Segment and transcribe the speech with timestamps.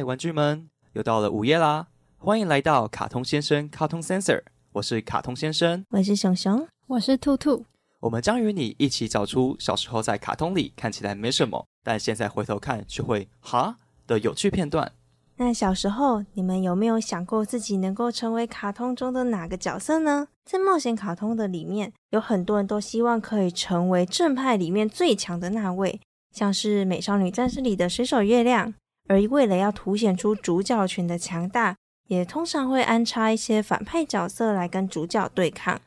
[0.00, 1.88] 嗨，玩具们，又到了午夜啦！
[2.16, 4.40] 欢迎来到卡通先生 （Cartoon Sensor），
[4.72, 7.66] 我是卡通先生，我是熊熊，我是兔兔。
[8.00, 13.76] 我们将与你一起找出小时候在卡通里看起来没什么，但现在回头看却会哈
[14.06, 14.90] 的有趣片段。
[15.36, 20.28] 那小时候你们有没有想过自己能够成为卡通中的哪个角色呢？
[20.46, 26.00] 在冒险卡通的里面，有很多人都希望可以成为正派里面最强的那位，
[26.34, 28.72] 像是美少女战士里的水手月亮。
[29.10, 31.76] 而为了要凸显出主角群的强大，
[32.06, 35.80] 也通常会安插一些反派角色来跟主角对抗。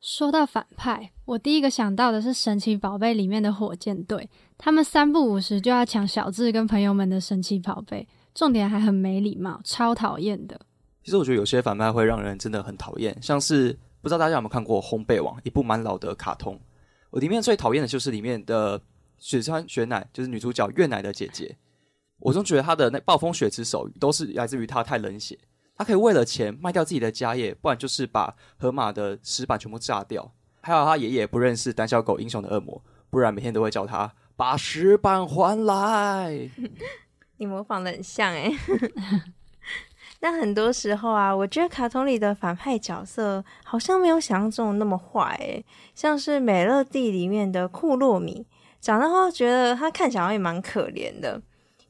[0.00, 8.08] 说到反派，我第一个想到的是神奇宝贝里面的火箭队，他们三不五时就要抢小智跟朋友们的神奇宝贝。
[8.32, 10.58] 重点还很没礼貌，超讨厌的。
[11.04, 16.58] 其实我觉得有些反派会让人真的很讨厌，像是不知道大家有没有看过《烘焙王》，一部蛮老的卡通。
[17.10, 18.80] 我里面最讨厌的就是里面的
[19.18, 21.54] 雪川雪乃，就是女主角月乃的姐姐。
[22.20, 25.38] 我总觉得他的那暴风雪之手都是来自于他太冷血，
[25.76, 30.32] 他可以为了钱卖掉自己的家业，不然就是把河马的石板全部炸掉。
[30.62, 36.50] 还有他爷爷不认识胆小狗英雄的恶魔，不然每天都会叫他把石板还来。
[37.38, 38.54] 你模仿的很像诶。
[40.22, 48.46] 但很多时候啊，我觉得卡通里的反派角色好像没有想象中那么坏诶，像是美乐蒂里面的库洛米，
[48.82, 51.40] 长大后觉得他看起来也蛮可怜的，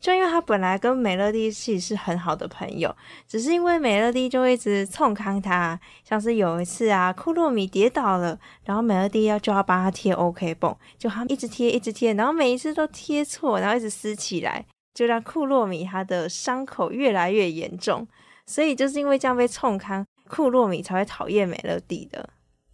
[0.01, 2.93] 就因为他本来跟美乐蒂其实是很好的朋友，
[3.29, 14.65] 只是因为美乐蒂就一直冲康他，像是有一次啊，库洛米跌倒了，然后美乐蒂要就要帮他贴 OK 绷，就他一直贴一直贴，然后每一次都贴错，然后一直撕起来。
[14.93, 18.07] 就让库洛米他的伤口越来越严重，
[18.45, 22.29] 所以就是因为这样被冲康，库洛米才会讨厌美乐蒂的。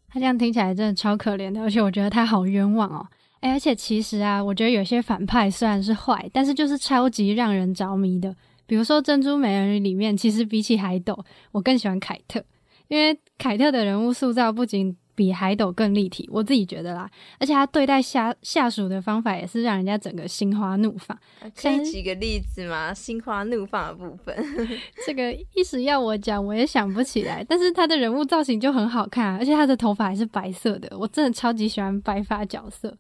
[0.09, 3.07] 他这样听起来真的超可怜的，而且我觉得他好冤枉哦。
[3.47, 8.35] 哎，而且其实啊，我觉得有些反派虽然是坏，但是就是超级让人着迷的。
[8.67, 11.17] 比如说《珍珠美人鱼》里面，其实比起海斗，
[11.53, 12.43] 我更喜欢凯特，
[12.89, 17.09] 因为凯特的人物塑造不仅比海斗更立体，我自己觉得啦。
[17.39, 21.17] 而且他对待下下属的方法也是让人家整个心花怒放。
[21.55, 22.93] 可以举个例子吗？
[22.93, 24.35] 心花怒放的部分，
[25.07, 27.47] 这个一时要我讲我也想不起来。
[27.49, 32.93] 但是他的人物造型就很好看，而且他的头发还是白色的，我真的超级喜欢白发角色。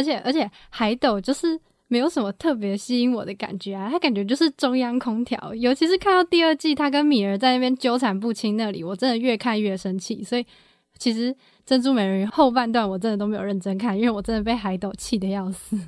[0.00, 5.54] 而且而且海斗就是没有什么特别吸引我的感觉啊，他感觉就是中央空调。
[5.54, 10.24] 尤其是看到第二季他跟米儿在那边纠缠不清那里，我真的越看越生气。
[10.24, 10.46] 所以
[10.98, 11.36] 其实。
[11.66, 15.78] 珍珠美人鱼后半段我真的都没有认真看，因为我真的被海斗气得要死，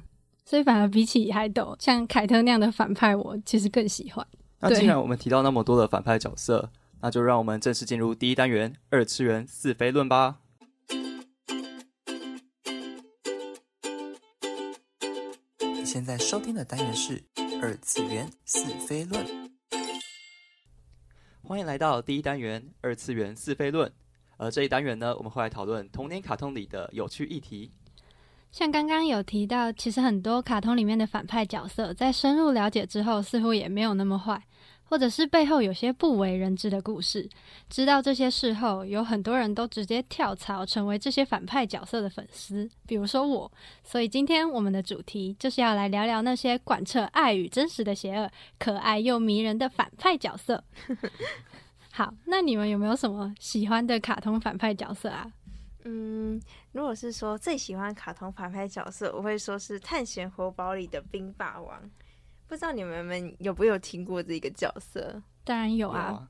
[0.45, 4.25] 所以反而比起海斗，像凯特那样的反派，我其实更喜欢。
[4.61, 10.37] 那既然我们提到那么多的反派角色，那就让我们正式进入第一单元——二次元四非论吧。
[15.93, 17.23] 现在收听的单元是
[17.61, 19.23] 二次元四非论，
[21.43, 23.93] 欢迎来到第一单元二次元四非论。
[24.39, 27.71] 而这一单元呢，我们会来讨论童年卡通里的有趣议题。
[28.51, 34.43] 像刚刚有提到，其实很多卡通里面的反派角色，在深入了解之后，似乎也没有那么坏，
[34.93, 37.27] 或者是背后有些不为人知的故事。
[37.71, 43.51] 知道这些事后，有很多人都直接跳槽成为这些反派角色的粉丝，比如说我。
[43.83, 50.63] 所以今天我们的主题就是要来聊聊那些贯彻爱与真实的邪恶、可爱又迷人的反派角色。
[51.91, 55.27] 好，那你们有没有什么喜欢的卡通反派角色啊？
[55.85, 56.39] 嗯，
[56.73, 61.81] 如果是说最喜欢卡通反派角色，我会说是《探险活宝》里的冰霸王。
[62.53, 65.23] 不知道你们们有没有听过这个角色？
[65.43, 66.29] 当然有啊。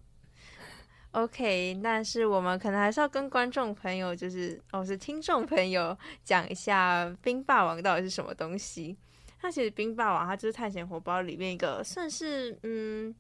[1.11, 8.97] OK，但是我们可能还是要跟观众朋友，就是哦，是听众朋友讲一下冰霸王到底是什么东西。
[9.41, 13.13] 它其实冰霸王，它就是《探险活包》里面一个算是嗯。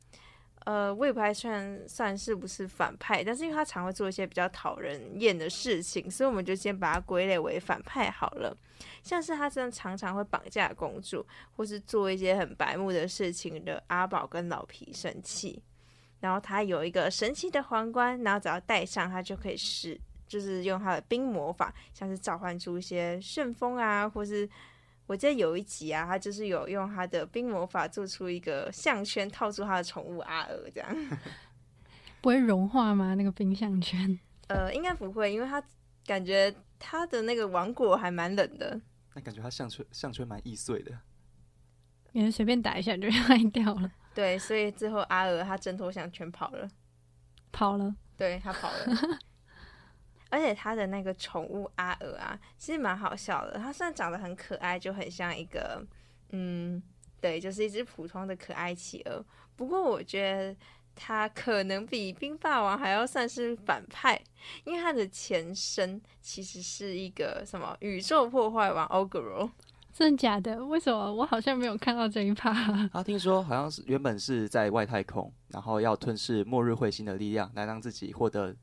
[0.64, 8.56] 呃，我也不太算算是不是反派，但是因为他常会做一些比较讨人厌的事情，所以我们就先把他归类为反派好了。
[9.02, 11.24] 像是他真的常常会绑架公主，
[11.56, 15.62] 或是做一些很白目的事情的阿宝跟老皮生气。
[16.20, 24.48] 然后他有一个神奇的皇冠，然后只要戴上，他就可以使，就是用他的冰魔法，像是召唤出一些旋风啊，或是。
[25.06, 30.96] 我记得有一集啊，他就是有用他的冰魔法做出一个项圈，套住他的宠物阿尔，这样
[32.22, 33.14] 不会融化吗？
[33.14, 34.18] 那个冰项圈？
[34.48, 35.62] 呃，应该不会，因为他
[36.06, 38.80] 感觉他的那个王国还蛮冷的。
[39.14, 40.90] 那感觉他项圈项圈蛮易碎的，
[42.12, 43.90] 感觉随便打一下就 坏掉了。
[44.14, 46.68] 对，所以最后阿尔他挣脱项圈跑了，
[47.50, 49.18] 跑了，对他跑了。
[50.32, 53.58] 而且他的那个宠物阿尔啊，其实蛮好笑的。
[53.58, 55.84] 它虽然长得很可爱，就很像一个
[56.30, 56.82] 嗯
[57.20, 59.22] 对，就是一只普通的可爱企鹅。
[59.54, 60.56] 不过我觉得
[60.96, 64.18] 它可能比冰霸王还要算是反派，
[64.64, 69.50] 因为它的前身其实是一个什么宇宙破坏王 Ogro。
[69.92, 70.64] 真的假的？
[70.64, 72.50] 为什么我好像没有看到这一趴？
[72.90, 78.56] 他听说好像是原本是在外太空，然后要吞噬末日彗星的力量，来让自己获得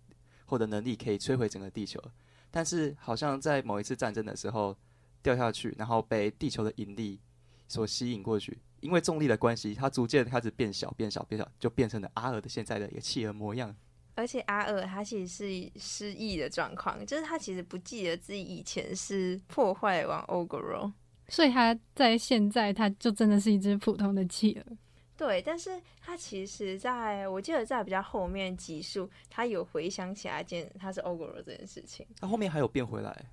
[0.50, 2.02] 获得能力，可以摧毁整个地球。
[2.50, 4.76] 但是好像在某一次战争的时候
[5.22, 7.20] 掉下去，然后被地球的引力
[7.68, 13.76] 所吸引过去，因为重力的关系，它逐渐开始变小、变小、变小，就变成了阿尔的现在的一个企鹅模样。
[14.16, 20.92] 而且阿尔他其实是失忆的状况，就是他其实不记得自己以前是破坏王 Ogro。
[21.28, 24.78] 所以他在现在，他就真的是一只普通的企鹅。
[25.20, 32.08] 对，但是他其实在我记得在比较后面集数，他有回想起来件他是 Ogre 这件事情。
[32.22, 33.26] 他后面还有变回来。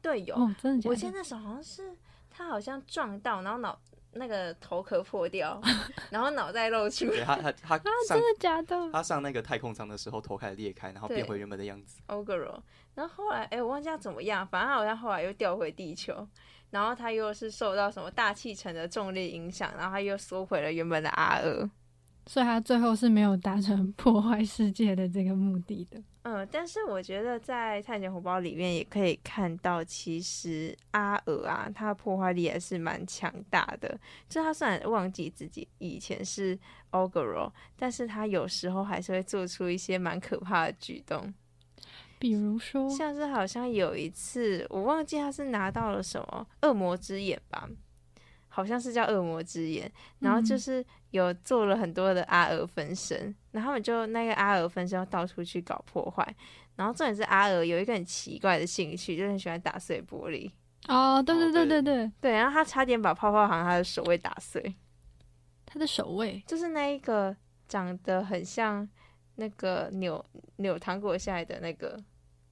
[0.00, 0.34] 对，有。
[0.34, 0.90] 哦，真的假的？
[0.90, 1.94] 我记得那时候好像是
[2.30, 3.78] 他好像撞到，然后脑
[4.12, 5.60] 那个头壳破掉，
[6.08, 7.04] 然后脑袋露出。
[7.04, 7.78] 对，他他 他
[8.08, 8.90] 真的假的？
[8.90, 12.00] 他上那个太空舱的时候，头开始裂开，然后变回原本的样子。
[12.06, 12.58] Ogre，
[12.94, 16.26] 然后后来哎，我忘记他怎么样，反正好像后来又掉回地球。
[16.70, 21.70] 然后他又是受到什么大气层的重力影响，然后他又缩回了原本的阿尔，
[22.26, 26.02] 所以他最后是没有达成破坏世界的这个目的的。
[26.24, 33.98] 嗯，但是我觉得在探险红包里面也可以看到，其实阿尔啊，他的破坏力也是蛮强大的。
[34.28, 36.58] 就他虽然忘记自己以前是
[36.90, 41.32] Ogre，但是他有时候还是会做出一些蛮可怕的举动。
[42.18, 47.68] 比如说，像是好像有一次，我忘记他是拿到了什么恶魔之眼吧，
[48.48, 56.26] 好像是叫恶魔之眼，然后就是有做了很多的阿尔分身，然后他们就那个阿尔分身要到处去搞破坏，
[56.74, 60.50] 然后重点是阿尔有一个很奇怪的兴趣，就很喜欢打碎玻璃。
[60.88, 62.12] 哦，对对对对对。
[62.20, 64.74] 对，然后他差点把泡泡糖他的手位打碎，
[65.64, 66.42] 他的手位。
[66.46, 67.36] 就是那一个
[67.68, 68.88] 长得很像。
[69.38, 70.22] 那个扭
[70.56, 71.96] 扭糖果下来的那个，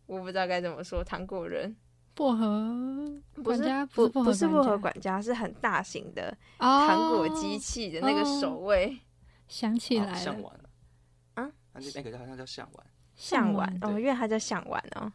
[0.06, 1.03] 我不知道该怎么说。
[1.03, 1.77] 糖果人，
[2.15, 8.97] 薄荷管家不不是薄荷管家，是很大型的糖果机器的那个守卫。
[9.49, 10.61] 想起来了，象丸
[11.35, 12.87] 啊，那个好像叫象丸。
[13.17, 15.12] 象丸哦，因为它叫象丸哦。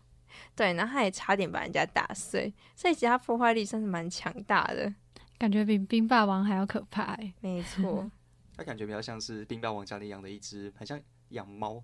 [0.54, 4.94] 对，然后他也差点把人家打碎，所以其实他破坏力算是蛮强大的，
[5.38, 7.18] 感觉比冰霸王还要可怕。
[7.40, 8.10] 没错，
[8.58, 11.00] 他感觉比较像是冰霸王家里养的一只，很像。
[11.32, 11.84] 养猫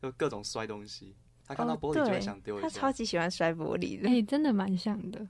[0.00, 2.60] 就各种摔东西，他看到玻璃就会想丢。
[2.60, 5.26] 他超级喜欢摔玻璃的，哎，真的蛮像的。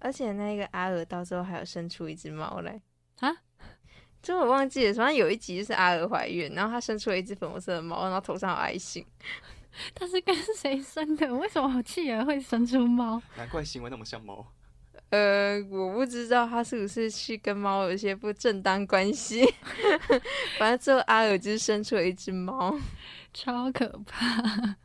[0.00, 2.80] 而且那个阿尔到最后还有生出一只猫来
[3.20, 3.30] 啊！
[4.20, 9.04] 就我忘记了，反正有一集就是阿尔怀孕，然后她生出了一只粉红色的猫，然后头上有爱心。
[9.92, 11.34] 他是跟谁生的？
[11.34, 13.20] 为什么企鹅会生出猫？
[13.36, 14.46] 难怪行为那么像猫。
[15.14, 19.44] 呃，我不知道他是不是去跟猫有一些不正当关系。
[20.58, 22.76] 反正最后阿尔就是生出了一只猫，
[23.32, 24.76] 超可怕。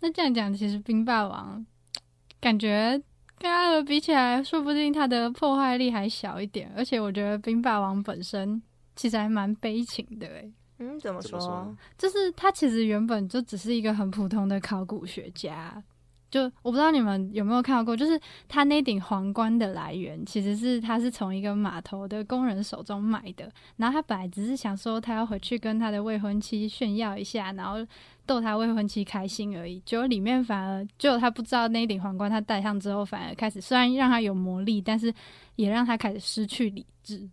[0.00, 1.64] 那这样讲，其实冰霸王
[2.40, 3.00] 感觉
[3.38, 6.72] 跟阿尔比起来，说不定他的破坏力还小一点。
[6.76, 8.62] 而且我觉得冰霸王本身
[8.94, 10.52] 其实还蛮悲情的，诶。
[10.78, 11.76] 嗯，怎么说？
[11.98, 15.82] 就是他其实原本就只是一个很普通的考古学家。
[16.32, 23.52] 就我不知道你们有没有看到过，就是他那顶皇冠的来源，其实是他是从一个码头的工人手中买的。
[23.76, 27.86] 然后他本来只是想说，他要回去跟他的未婚妻炫耀一下，然后
[28.24, 29.78] 逗他未婚妻开心而已。
[29.84, 35.12] 结果里面反而，就他不知道那顶皇冠他戴上之后，反而开始虽然让他有魔力，但是
[35.56, 37.28] 也让他开始失去理智。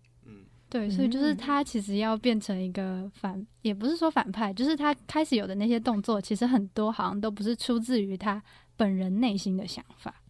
[0.70, 8.42] 嗯，对，所以就是他其实要变成一个反，也不是说反派，就是他开始有的那些动作，其实很多好像都不是出自于他。
[8.78, 10.24] 本人内心的想法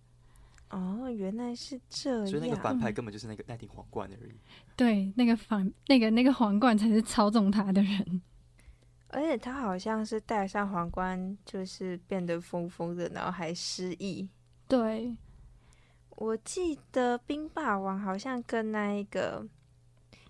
[0.72, 4.31] 哦，原来是这样，所以那个反派根本就是那个戴顶皇冠而已。
[4.75, 8.22] 对，那个反那个那个皇冠才是操纵他的人，
[9.10, 14.27] 而且他好像是戴上皇冠，就是变得疯疯的，然后还失忆。
[14.67, 15.15] 对，
[16.15, 19.48] 我记得冰霸王好像跟那一个，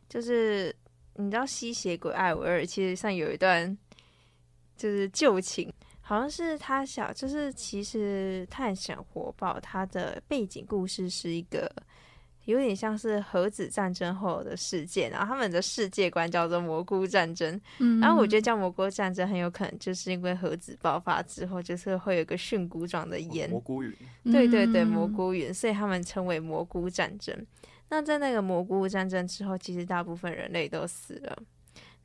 [0.10, 0.75] 就是
[1.13, 3.78] 你知道吸血鬼艾维尔，其实上有一段
[4.75, 5.72] 就是旧情。
[6.01, 11.72] 好像是他小，就是其实《探险活宝》它的背景故事是一个
[12.46, 17.62] 有点像是核子战争后的事件，然后他们的世界观叫做蘑菇战争。
[17.78, 23.96] 嗯，然后我觉得叫蘑菇战争很有可能就是因为核子爆发之后，就是会有个蕈菇状的烟，蘑菇云。
[24.24, 27.46] 对对对，蘑菇云，所以他们称为蘑菇战争。
[27.89, 31.43] 那在那个蘑菇战争之后，其实大部分人类都死了。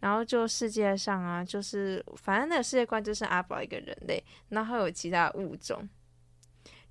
[0.00, 5.88] 然后就世界上啊，就是反正那个世界观就是阿宝一个人类，然后还有其他物种，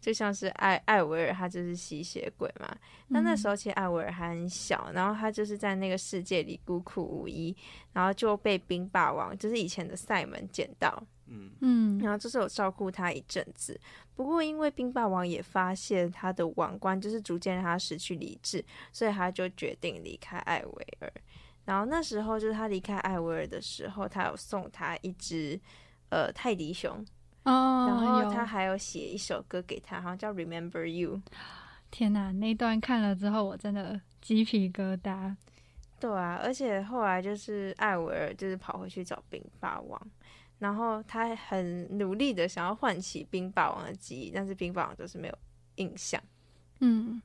[0.01, 2.75] 就像是艾艾维尔，他就是吸血鬼嘛。
[3.09, 7.55] 那那时候候其实艾维尔还很小，然后他就是在那个世界里孤苦无依，
[7.91, 13.79] 然后就被冰霸王，就是以前的赛门捡到，嗯，嗯然后就是有照顾他一阵子。
[14.15, 21.11] 不过因为冰霸王也发现他的王冠就是逐渐让他失去理智，所以他就决定离开艾维尔。
[21.65, 25.59] 然后那时候就是他离开艾维尔的时候，他有送他一只
[26.09, 27.03] 呃泰迪熊，
[27.43, 31.17] 哦，然后他还有写一首歌给他，好像叫《Remember You》。
[31.89, 35.35] 天哪，那段看了之后，我真的鸡皮疙瘩。
[35.99, 40.11] 对啊，而且后来就是艾维尔就是跑回去找冰霸王，
[40.63, 45.37] 然后他很努力的想要唤起冰霸王的记忆，但是冰霸王就是没有
[45.75, 46.21] 印象。
[46.79, 47.21] 嗯，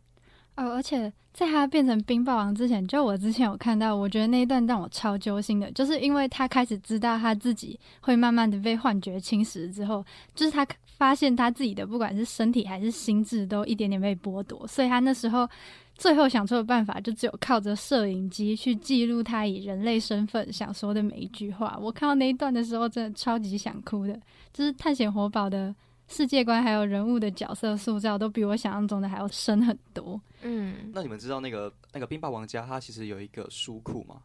[0.57, 10.05] 哦，而且在他变成冰霸王之前，就我之前有看到，我觉得那一段让我超揪心的，就是因为他开始知道他自己会慢慢的被幻觉侵蚀之后，
[10.35, 10.67] 就是他
[10.97, 15.49] 发现他自己的不管是身体还是心智都一点点被剥夺，所以他那时候
[15.99, 21.77] 最后想出的办法就只有靠着摄影机去记录他以人类身份想说的每一句话。
[21.79, 24.19] 我看到那一段的时候，真的超级想哭的，
[24.53, 25.75] 就是探险活宝的。
[26.11, 30.19] 世界观还有人物的角色塑造都比我想象中的还要深很多。
[30.41, 34.23] 嗯，那你们知道那个那个冰霸王家，它其实有一个书库吗？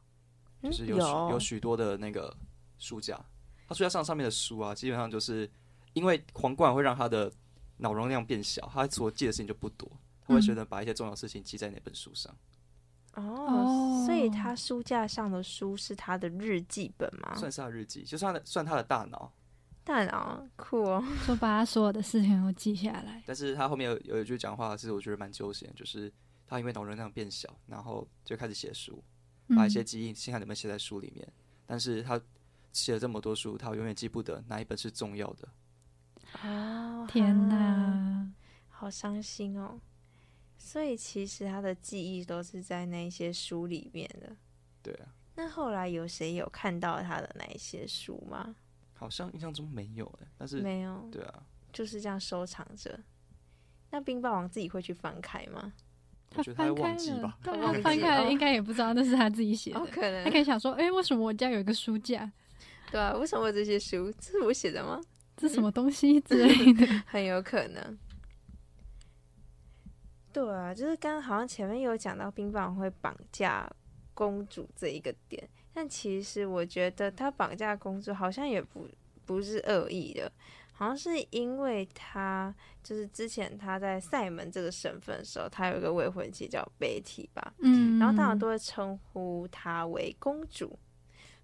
[0.62, 2.34] 嗯就是有许有许多的那个
[2.80, 3.20] 书架，
[3.68, 5.50] 它书架上上面的书啊，基本上就是
[5.92, 7.30] 因为皇冠会让他的
[7.76, 9.92] 脑容量变小，他所记的事情就不多，
[10.26, 12.36] 他会选择把一些重要事情记在那本书上。
[13.16, 17.36] 哦，哦所以他书架上的书是他的日记本吗？
[17.36, 19.32] 算是他的日记，就算他的算他的大脑。
[19.86, 23.22] 大脑酷哦，就把他所有的事情都记下来。
[23.28, 26.10] 但是他后面有有一句讲话是我觉得蛮揪心，就是
[26.48, 29.04] 他因为脑容量变小，然后就开始写书，
[29.50, 31.28] 把一些嗯记忆、心海里面写在书里面。
[31.66, 32.20] 但是他
[32.72, 35.50] 写了这么多书，他永远记不得哪一本是重要的。
[36.44, 38.32] 哦，天哈，哪，
[38.70, 39.80] 好伤心哦。
[40.66, 44.34] 所以其实他的记忆都是在那些书里面的。
[44.82, 48.56] 对啊，那后来有谁有看到他的那一些书吗？
[48.94, 51.44] 好像印象中没有哎、但是没有，对啊，
[51.74, 52.98] 就是这样收藏着。
[53.92, 55.74] 那冰霸王自己会去翻开吗？
[56.36, 57.38] 我觉得他会翻开了忘记吧。
[57.44, 59.92] 对啊，忘记翻开应该也不知道那是他自己写哦，的。
[59.92, 62.32] 可他可以想说，哎、为什么我家有一个书架？
[62.90, 64.10] 对啊，为什么有这些书？
[64.18, 65.02] 这是我写的吗？
[65.36, 66.88] 这什么东西之类的？
[67.06, 68.00] 很有可能。
[70.34, 73.70] 对啊，就是刚刚好像前面有讲到冰霸王会绑架
[74.14, 78.88] 公主这一个点，但其实我觉得他绑架公主好像也不
[79.26, 80.32] 不是恶意的，
[80.72, 90.78] 好像是因为他就是之前他在赛门这个身份的时候，他有一个未婚妻叫贝蒂吧，嗯，然后大家都会称呼她为公主，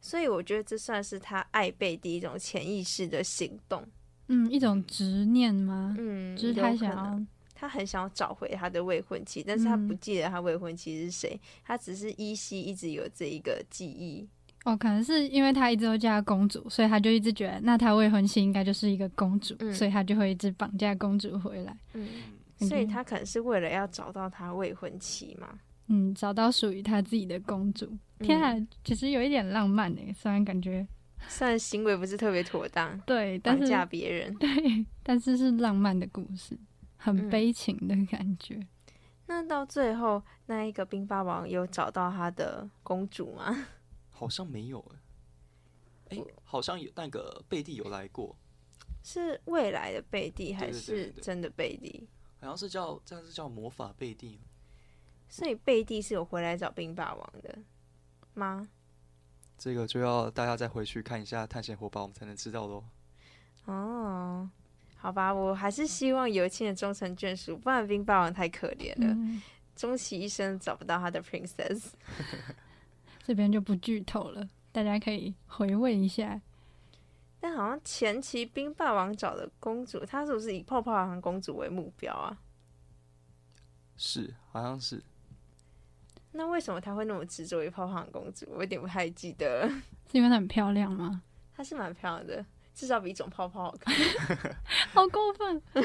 [0.01, 3.87] 所以我觉得这算是他爱贝蒂一种潜意识的行动。
[4.31, 5.95] 嗯一种执念吗？
[5.97, 7.25] 嗯，就是他想要
[7.59, 14.27] 他很想要找回他的未婚妻，但是他不嗯记得他未婚妻是谁，他只是依稀一直有这一个记忆。
[14.65, 21.75] 哦，可能是因为他一直都叫她公主，所以他就一直觉得那他未婚妻应该就是一个公主，嗯所以他就会一直绑架公主回来。
[21.93, 22.07] 嗯，
[22.59, 25.47] 嗯，所以他可能是为了要找到他未婚妻嘛。
[25.87, 27.89] 嗯，找到属于他自己的公主。
[28.19, 30.85] 天啊，其实有一点浪漫诶，虽然感觉
[31.27, 34.33] 虽然行为不是特别妥当，对，但是绑架别人。
[34.35, 36.57] 对，但是是浪漫的故事，
[36.99, 38.59] 很嗯悲情的感觉。
[39.25, 43.67] 那到最后，那一个冰霸王有找到他的公主吗？
[44.11, 44.79] 好像没有
[46.09, 48.35] 哎、哎、好像有那个贝蒂有来过，
[49.03, 52.07] 是未来的贝蒂还是真的贝蒂？
[52.41, 54.39] 好像是叫这样是叫魔法贝蒂，
[55.29, 57.59] 所以贝蒂是有回来找冰霸王的
[58.33, 58.67] 吗？
[59.57, 62.83] 这个就要大家再回去看一下《探险火宝》，我们才能知道喽。
[63.65, 64.49] 哦，
[65.01, 69.41] 好吧，我还是希望有情人终成眷属，不然冰霸王太可怜了，嗯，
[69.75, 71.93] 终其一生找不到他的 princess。
[73.25, 76.41] 这边就不剧透了，大家可以回味一下。
[77.39, 82.37] 但好像前期冰霸王找的公主，她是不是以泡泡糖公主为目标啊？
[83.95, 85.01] 是，好像是。
[86.31, 88.45] 那为什么他会那么执着于泡泡糖公主？
[88.49, 89.69] 我有点不太记得了。
[90.11, 91.23] 是因为她很漂亮吗？
[91.55, 92.45] 她是蛮漂亮的，
[92.79, 93.93] 至少比一种泡泡好看。
[94.93, 95.61] 好过分，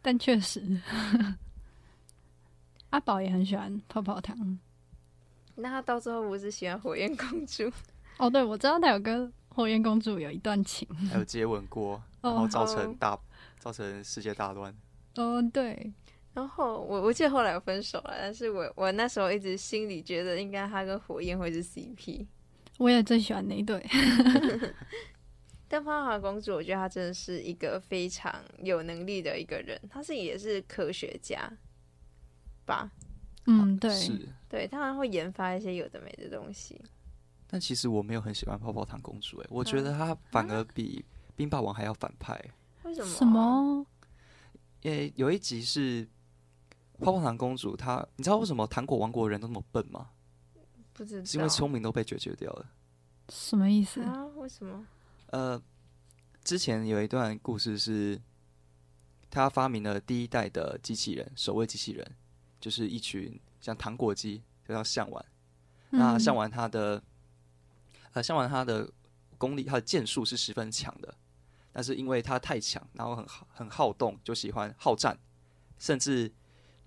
[0.00, 0.80] 但确实，
[2.88, 4.58] 阿宝也很喜欢泡泡糖。
[5.56, 7.70] 那他到最后不是喜欢火焰公主？
[8.16, 10.88] 哦，对，我知道他有跟火焰公主有一段情。
[11.10, 13.18] 还有接吻过，哦然后造哦成大
[13.58, 14.74] 造成世界大乱。
[15.16, 15.92] 哦，对，
[16.32, 22.26] 然后我我记得后来有分手了，但是我我那时候一直心里觉得应该他跟火焰会是 CP。
[22.78, 23.78] 我也最喜欢那一对。
[25.68, 31.50] 但泡泡糖公主，我觉得她真的是一个非常有能力的一个人，她是也是科学家
[32.64, 32.90] 吧？
[33.46, 34.28] 嗯，对，是。
[34.48, 36.80] 对，她好像会研发一些有的没的东西。
[37.48, 41.04] 但其实我没有很喜欢泡泡糖公主，哎，我觉得她反而比
[41.34, 42.40] 冰霸王还要反派。
[42.84, 43.14] 为什么？
[43.14, 43.86] 什么？
[44.82, 46.06] 因为有一集是
[47.00, 50.10] 泡泡糖公主，她你知道为什么糖果王国的人都那么笨吗？
[50.92, 52.66] 不知道，是因为聪明都被解决掉了。
[53.28, 54.24] 什么意思啊？
[54.36, 54.86] 为什么？
[55.36, 55.60] 呃，
[56.42, 58.18] 之前有一段故事是，
[59.28, 62.16] 他发明了第一代的机器人，守卫机器人，
[62.58, 65.26] 就是一群像糖果机，就叫向丸。
[65.90, 67.02] 那向丸他的，
[68.14, 68.90] 呃，向丸他的
[69.36, 71.14] 功力，他的剑术是十分强的，
[71.70, 75.18] 但是因为他太强，然后很很好动，就喜欢好战，
[75.78, 76.32] 甚至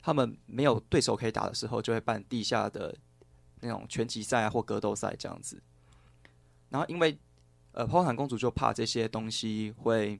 [0.01, 2.97] 他们没有对手可以打的时候，就会办地下的
[3.59, 5.61] 那种拳击赛啊或格斗赛这样子。
[6.69, 7.15] 然后因为
[7.79, 10.19] 呃，泡泡糖公主就怕这些东西会，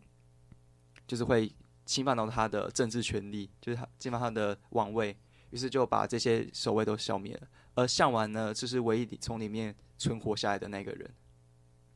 [1.06, 1.54] 就是会
[1.86, 5.14] 侵犯到她的政治权利，就是她侵犯她的王位，
[5.50, 7.46] 于是就把这些守卫都消灭了。
[7.76, 11.14] 而向丸呢，就是唯一从里面存活下来的那个人。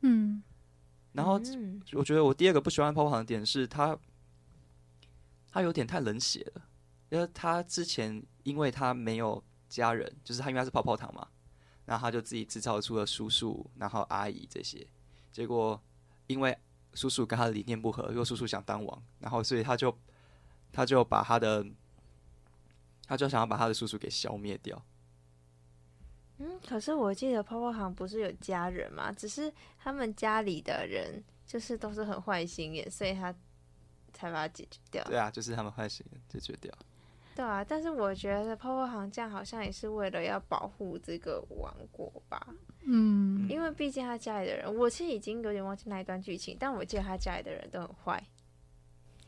[0.02, 0.42] 嗯，
[1.12, 1.40] 然后
[1.94, 3.98] 我觉得我第二个不喜欢泡泡糖的点是，他
[5.50, 6.68] 他有点太冷血了，
[7.08, 11.26] 因为他之前因为他没有家人，就是他因为他是泡泡糖嘛，
[11.86, 14.86] 然后他就自己制造出了叔叔，然后阿姨这些。
[15.34, 15.82] 结果，
[16.28, 16.56] 因为
[16.92, 19.92] 叔叔跟他的理念不合，因为叔叔想当王，然后所以他就
[20.72, 21.66] 他就把他的，
[23.04, 24.80] 他就想要把他的叔叔给消灭掉。
[26.38, 29.10] 嗯，可是我记得泡泡糖不是有家人嘛？
[29.10, 33.34] 只是他们家里的人就是都是很坏心眼，所以他
[34.12, 35.02] 才把它解决掉。
[35.02, 36.72] 对啊，就是他们坏心眼解决掉。
[37.34, 42.46] 对啊，但是我觉得泡泡糖这样好像也是为了要保护这个王国吧。
[42.86, 48.22] 嗯，因为毕竟他家里的人，我其实已经有点忘记那一段剧情，但我记得他家里的人都很坏。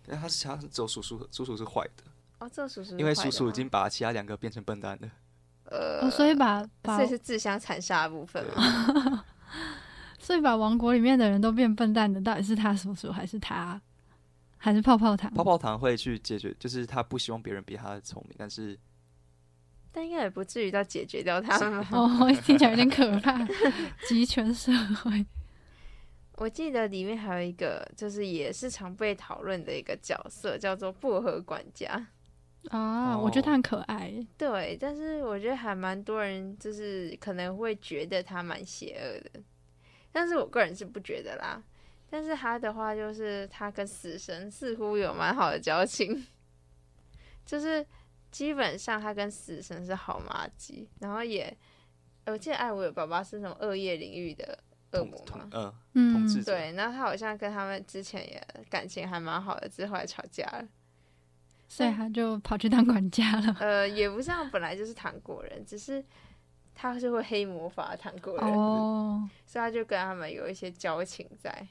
[0.07, 2.05] 那，他是他是只有叔叔，叔叔是坏的。
[2.39, 5.11] 哦，这叔叔因为叔叔已经把其他两个变成笨蛋了。
[5.65, 9.25] 呃，所以 把所以是自相残杀的部分嘛。
[10.21, 13.81] 所以把王国里面的人都变笨蛋的，到底是他叔叔还是他？
[14.59, 15.33] 还是泡泡糖？
[15.33, 18.79] 泡泡糖会去解决，就是他不希望别人比他聪明，但是。
[19.97, 23.43] 但应该也不至于到解决掉他们吧 哦，听起来有点可怕。
[24.07, 24.71] 集权社
[25.03, 25.25] 会，
[26.37, 32.09] 我记得里面还有一个，就是也是常被讨论的一个角色，叫做薄荷管家。
[32.69, 34.13] 啊，我觉得他很可爱。
[34.37, 39.41] 对，但是我觉得还蛮多人就是可能会觉得他蛮邪恶的，
[40.13, 41.63] 但是我个人是不觉得啦。
[42.11, 46.27] 但是他的话，就是他跟死神似乎有蛮好的交情，
[47.47, 47.87] 就是。
[48.37, 51.57] 基本上他跟死神是好妈鸡，然后也，
[52.27, 54.59] 我记得艾薇尔爸爸是什么恶业领域的
[54.93, 60.69] 恶魔嘛，嗯，对，然后他好像跟他们之前也感情还蛮好的，之后来吵架了，
[61.67, 63.57] 所以他就跑去当管家了。
[63.59, 66.05] 呃，也不像本来就是糖果人，只是
[66.75, 71.67] 他是会黑魔法糖果人，哦，所以他就跟他们有一些交情在。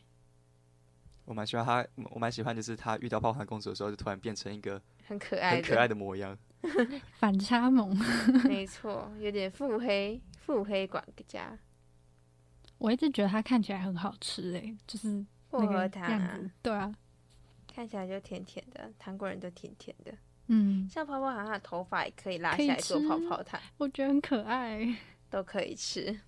[1.26, 6.36] 我蛮喜欢他，我蛮喜欢就是他遇到泡泡公主的时候，就突然变成一个很可爱、很可爱的模样。
[7.20, 7.96] 反差萌，
[8.48, 11.58] 没错，有点腹黑，腹黑管家。
[12.78, 16.94] 我一直觉得它看起来很好吃诶，就是薄荷糖，对啊，
[17.74, 20.14] 看起来就甜甜的，糖果人都甜甜的。
[20.48, 24.96] 嗯，像泡泡糖，它的头发也可以拉下来做泡泡糖，我觉得很可爱，
[25.30, 26.20] 都可以吃。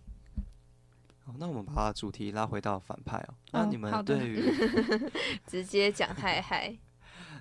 [1.25, 3.35] 好，那我们把主题拉回到反派哦。
[3.51, 4.41] 那你们对于
[5.45, 6.75] 直接讲太嗨。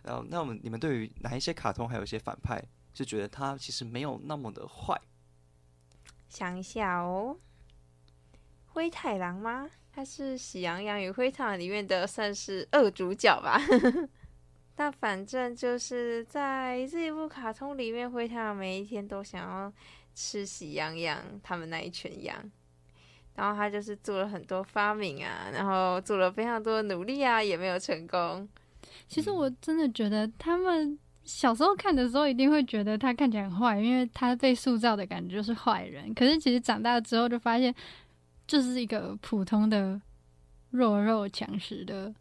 [0.03, 2.61] 然后，那我们你们对于哪一些卡通还有一些反派？
[2.97, 4.99] 就觉得他其实没有那么的坏。
[6.31, 7.37] 想一下哦，
[8.69, 9.69] 灰太狼吗？
[9.93, 13.61] 他是《喜羊羊与灰太狼》里面的算是二主角吧。
[14.75, 19.71] 但反正就是在这一部卡通里面，灰太狼每一天都想要
[20.15, 22.35] 吃喜羊羊他们那一群羊，
[23.35, 28.49] 然后他就是做了很多发明啊，然后做了非常多的努力啊，也没有成功。
[29.07, 30.99] 其实我真的觉得他们。
[31.27, 36.15] 小时候看的时候，一定会觉得他看起来很坏，因为他被塑造的感觉就是坏人。
[36.15, 37.75] 可是其实长大之后就发现，
[38.47, 40.01] 就是一个普通的
[40.71, 42.15] 弱肉强食的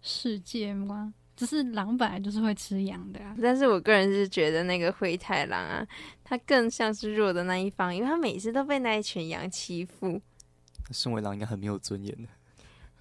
[0.00, 1.12] 世界吗？
[1.34, 3.34] 只是狼本来就是会吃羊的啊。
[3.42, 5.84] 但是我个人是觉得那个灰太狼啊，
[6.22, 10.20] 他更像是弱的那一方，因为他每次都被那一群羊欺负。
[10.90, 12.28] 身为狼应该很没有尊严的。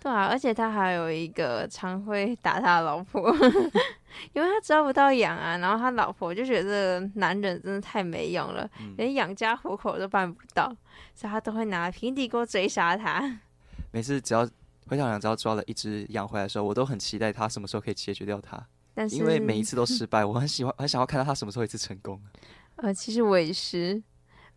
[0.03, 3.31] 对啊，而且他还有一个常会打他的老婆，
[4.33, 10.75] 因为他抓不到羊啊，然后他老婆就觉得男人真的太没用了，连养家糊口都办不到，
[11.13, 13.39] 所以他都会拿平底锅追杀他。
[13.93, 14.43] 每次只要
[14.87, 18.59] 灰太狼只要抓了一只羊回来的时候，我都很期待他什么时候可以解决掉它，
[18.95, 22.19] 但是因为每一次都失败，我很喜欢很想要看到他什么时候一次成功。
[22.77, 24.01] 呃，其实我也是，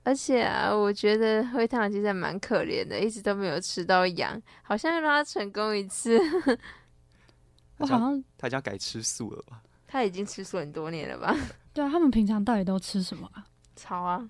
[0.05, 6.19] 而且啊，我觉得灰太狼其实还蛮可怜的，一直都没有吃到羊，好像要让他成功一次。
[7.79, 9.61] 我好像它已经要改吃素了吧？
[9.89, 11.35] 他已经吃素很多年了吧？
[11.73, 13.45] 对啊，他们平常到底都吃什么啊？
[13.75, 14.29] 草啊，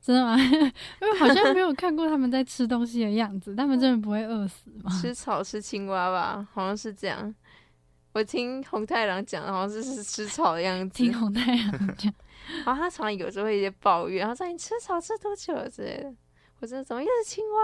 [0.00, 0.36] 真的吗？
[0.40, 4.90] 因为好像没有看过他们在吃东西的样子，他们真的不会饿死吗？
[5.00, 7.32] 吃草吃青蛙吧，好像是这样。
[8.12, 10.96] 我听红太狼讲，好像是是吃草的样子。
[10.96, 12.12] 听红太狼讲，
[12.64, 16.14] 然后他常常有时候会一些抱怨，然后说你吃草吃多久了之类的。
[16.60, 17.58] 我说怎么又是青蛙？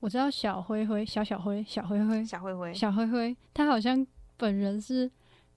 [0.00, 4.04] 我知道小灰灰，小小灰，小灰灰，小灰灰，小灰灰，他好像
[4.36, 5.10] 本人是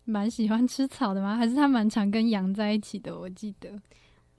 [0.03, 1.35] 蛮喜欢吃草的吗？
[1.35, 3.17] 还是他蛮常跟羊在一起的？
[3.17, 3.71] 我记得，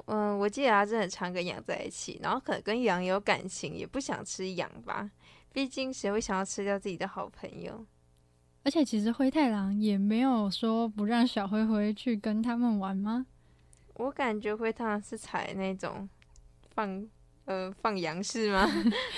[0.04, 5.10] 嗯，我记得他真的很常跟羊在一起，然后可能跟羊有感情，也不想吃羊吧。
[5.52, 7.84] 毕竟谁会想要吃掉自己的好朋友？
[8.66, 13.24] 而且其实灰太狼也没有说不让小灰灰去跟他们玩吗？
[13.94, 16.08] 我感觉灰太狼是采那种
[16.74, 17.06] 放
[17.44, 18.66] 呃放羊式吗？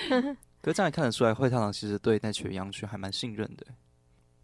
[0.61, 3.65] 可是这样也看得出来，灰太狼其实对那群羊群还蛮信任的，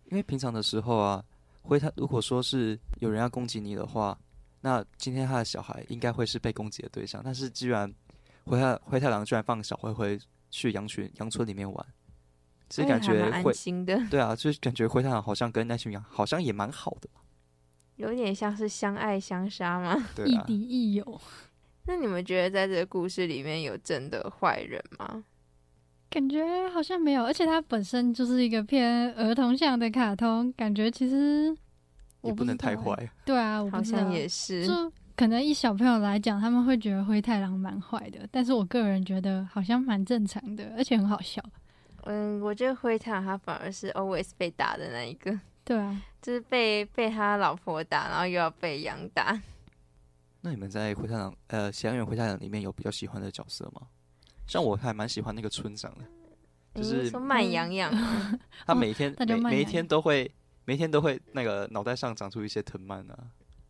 [0.05, 1.23] 因为平常的时候啊，
[1.61, 4.17] 灰太如果说是有人要攻击你的话，
[4.61, 7.21] 那今天他的小孩应该会是被攻击的对象。
[7.23, 7.93] 但是居然
[8.45, 11.85] 灰太灰太狼居然放小灰灰去羊群羊村里面玩，
[12.69, 17.07] 其实感觉会安心的，对啊，就是感觉灰太狼好像跟那群羊好像也蛮好的，
[17.97, 19.95] 有点像是相爱相杀吗？
[20.15, 20.43] 对啊。
[20.43, 21.21] 亦敌亦友，
[21.85, 25.23] 那你们觉得在这个故事里面有真的坏人吗？
[26.09, 27.23] 感觉好像没有。
[27.23, 31.55] 而且它本身就是一个偏儿童向的卡通，感觉其实
[32.21, 41.43] 我也不能太坏，对啊，我好像也是，就可能以小朋友来讲，他们会觉得灰太狼蛮坏的，但是我个人觉得好像蛮正常的，而且很好笑。
[42.05, 49.39] 嗯，我觉得灰太狼他反而是 always 被打的那一个， 对啊，就是被被他老婆打，然后又要被羊打。
[50.41, 53.81] 那你们在灰太狼呃《喜羊羊灰太狼》里面有比较喜欢的角色吗？
[54.47, 56.05] 像我还蛮喜欢那个村长的，
[56.75, 60.31] 就是你说慢羊羊吗， 他每天、那就每每天都会
[60.65, 63.17] 每天都会那个脑袋上长出一些藤蔓啊，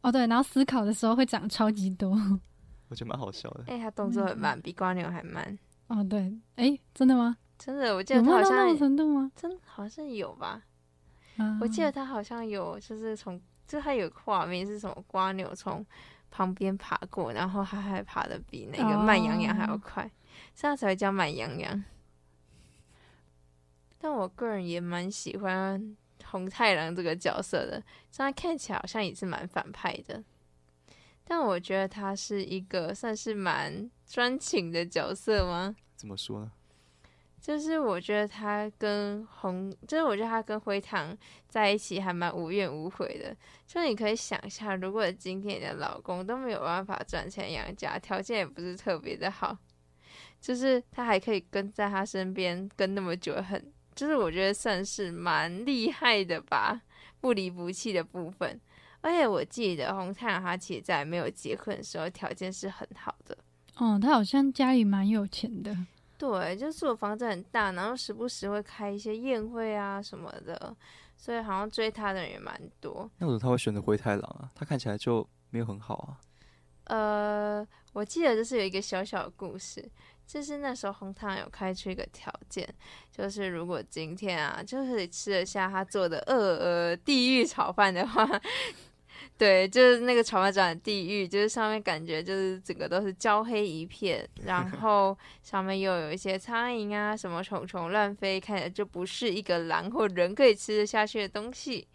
[0.01, 2.11] 哦对，然后思考的时候会长超级多。
[2.89, 3.63] 我觉得蛮好笑的。
[3.67, 5.57] 哎、他动作很慢，比瓜牛还慢。
[5.87, 7.37] 哦对，诶，真的吗？
[7.57, 9.31] 真的，我记得他好像程度吗？
[9.35, 10.61] 真好像有吧？
[11.37, 15.85] 啊我记得他好像有，就是从就他有个画面是什么瓜牛从
[16.29, 20.09] 旁边爬过，然后他还爬的比那个慢羊羊还要哦快，
[20.53, 21.83] 这样才会叫慢羊羊。
[23.97, 30.23] 但我个人也蛮喜欢红太狼这个角色的，虽然看起来好像也是蛮反派的，
[31.23, 35.75] 但我觉得他是一个算是蛮专情的角色吗？
[35.95, 36.51] 怎么说呢？
[37.45, 41.15] 就是我觉得他跟红，就是我觉得他跟灰糖
[41.47, 43.37] 在一起还蛮无怨无悔的。
[43.67, 49.55] 就你可以想一下，如果今天你的老公都没有办法赚钱养家，条件也不是特别的好，
[50.41, 56.81] 就是他还可以跟在他身边跟那么久，很就是我觉得算是蛮厉害的吧，
[57.21, 58.59] 不离不弃的部分。
[59.01, 63.37] 而且我记得红太阳他其实在没有结婚的时候条件是很好的。
[63.75, 65.77] 哦，他好像家里蛮有钱的。
[66.17, 70.75] 对，就住的房子很大，然后时不时会开一些宴会啊什么的，
[71.17, 73.09] 所以好像追他的人也蛮多。
[73.17, 74.49] 那为什么他会选择灰太狼啊？
[74.55, 76.17] 他看起来就没有很好啊。
[76.85, 79.83] 呃，我记得就是有一个小小的故事，
[80.25, 82.67] 就是那时候红太狼有开出一个条件，
[83.11, 88.25] 就是如果今天啊，就是吃得下他做的恶呃地狱炒饭的话，
[89.37, 101.85] 对，就是那个炒饭长的地狱，就是上面感觉就是整个都是焦黑一片，然 后上面又有一些苍蝇啊，什么虫虫乱飞，看起来就不是一个狼或人可以吃得下去的东西。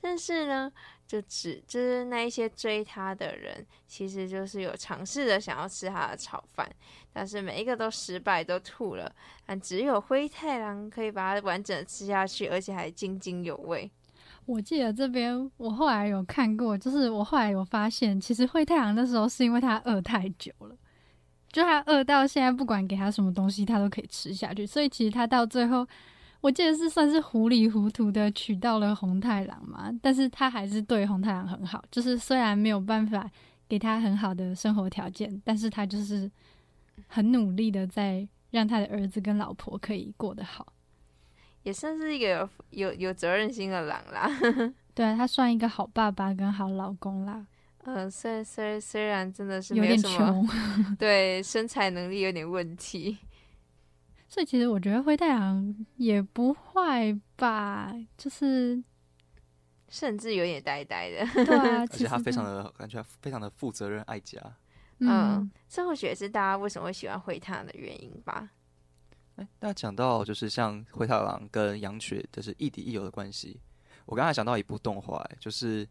[0.00, 0.72] 但是呢，
[1.06, 6.66] 就只就是那一些追他的人，其实就是有尝试着想要吃他的炒饭，
[7.12, 9.14] 但是每一个都失败，都吐了。
[9.44, 13.90] 但只有灰太狼可以把它完整的吃下去，而且还津津有味。
[14.46, 20.76] 我记得这边我后来有看过，就是我后来有发现，其实灰太狼那时候是因为他饿太久了，
[21.50, 25.86] 就他饿到现在不管给他什么东西，他都可以吃下去，所以其实他到最后，
[26.40, 33.28] 我记得是算是糊里糊涂的娶到了红太狼嘛，但是他还是对红太狼很好，就是虽然没有办法
[33.68, 36.30] 给他很好的生活条件，但是他就是
[37.08, 40.72] 很努力的在让他的儿子跟老婆可以过得好。
[41.66, 44.30] 也算是一个有有有责任心的狼啦。
[44.94, 47.44] 对啊，他算一个好爸爸跟好老公啦，
[47.82, 50.48] 嗯，虽虽虽然真的是有点没什么，穷。
[50.96, 53.18] 对身材能力有点问题。
[54.28, 58.80] 所以其实我觉得灰太狼也不坏吧，就是
[59.88, 61.44] 甚至有点呆呆的。
[61.44, 64.40] 对啊，而其实且他非常的感觉非常的负责任爱家。
[65.00, 68.48] 嗯嗯，，这或许也是大家为什么会喜欢灰太狼的原因吧。
[69.36, 73.60] 哎，那讲到就是像灰太狼跟羊雪就是亦敌亦友的关系，
[74.04, 75.86] 我刚才想到一部动画、哎，就是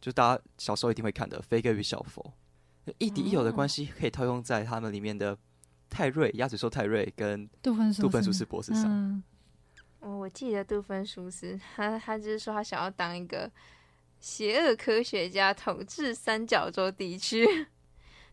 [0.00, 2.34] 就大家小时候一定会看的《飞哥与小佛》，
[2.98, 5.38] 亦敌亦友的关系可以套用在他们里面的
[5.88, 8.86] 泰瑞鸭嘴兽泰瑞跟杜芬舒杜芬舒斯斯博士上。
[8.86, 9.22] 嗯，
[10.00, 13.50] 哦，我记得杜芬舒斯，他他就是说他想要当一个
[14.18, 17.46] 邪恶科学家，统治三角洲地区。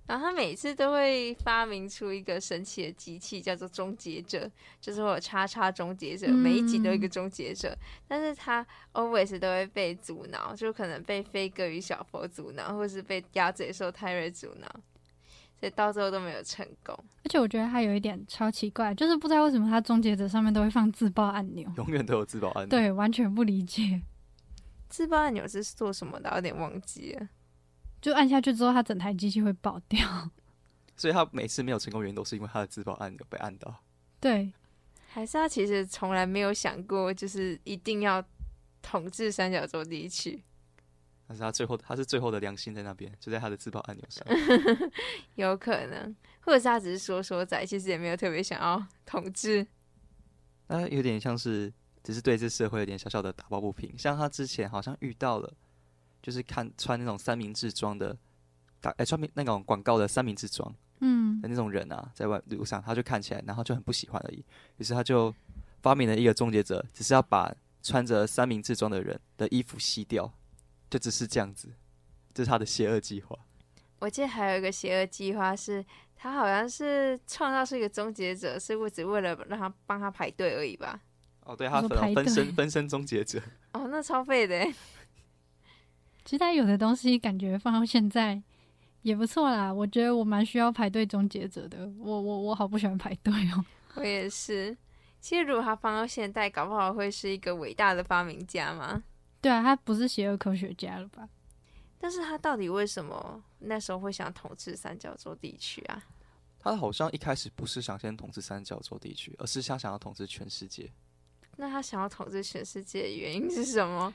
[0.08, 7.78] 然后他每次都会发明出一个神奇的机器，叫做终结者，就是会有叉叉终结者，每一集都有一个终结者。
[8.08, 14.68] 但是他 always 都会被阻挠，就可能被飞哥与小佛阻挠，或是被鸭嘴兽泰瑞阻挠，
[15.60, 16.98] 所以到最后都没有成功。
[17.26, 24.02] 而且我觉得他有一点超奇怪，就是不知道为什么他终结者上面都会放自爆按钮，永远都有自爆按钮。，对，完全不理解。
[24.88, 26.32] 自爆按钮是做什么的？
[26.36, 27.28] 有点忘记了。
[28.08, 30.00] 就按下去之后，他整台机器会爆掉。
[30.96, 33.84] 所以他每次没有成功原因都是因为他的自爆按钮被按到。
[34.22, 34.54] 对，
[35.10, 38.24] 还是他其实从来没有想过，就是一定要
[38.82, 40.42] 统治三角洲地区。
[41.28, 44.26] 但是他最后他是最后的良心在那边，就在他的自爆按钮上。
[45.36, 49.68] 有可能，或者是他只是说说仔，其实也没有特别想要统治。
[50.68, 53.98] 那有点像是只是对这社会有点小小的打抱不平。
[53.98, 55.54] 像他之前好像遇到了，
[56.22, 58.16] 就是看穿那种三明治装的，
[58.82, 64.44] 打哎、穿那种广告的三明治装嗯的那种人啊，在外路上他就看起来，然后就很不喜欢而已。
[64.78, 65.34] 于是他就
[65.82, 67.54] 发明了一个终结者，只是要把
[67.84, 70.32] 穿着三明治装的人的衣服吸掉，
[70.90, 71.70] 就只是这样子。
[72.34, 73.38] 这是他的邪恶计划。
[74.00, 75.84] 我记得还有一个邪恶计划是，
[76.16, 81.00] 他好像是创造出一个终结者，是为只为了让他帮他排队而已吧？
[81.42, 83.42] 哦，对，他分说排队分身分身终结者。
[83.74, 84.76] 哦，那超废的欸。
[86.28, 88.38] 其实他有的东西感觉放到现在
[89.02, 89.74] 也不错啦。
[89.74, 93.64] 我觉得我蛮需要排队终结者的，我我我好不喜欢排队哦。
[93.96, 94.76] 我也是。
[95.22, 99.02] 其实如果他放到现代，搞不好会是一个伟大的发明家嘛。
[99.40, 101.30] 对啊，他不是邪恶科学家了吧？
[101.98, 106.04] 但是他到底为什么那时候会想统治三角洲地区啊？
[106.60, 110.92] 他好像一开始不是想先统治三角洲地区，而是他想要统治全世界。
[111.56, 114.14] 那他想要统治全世界的原因是什么？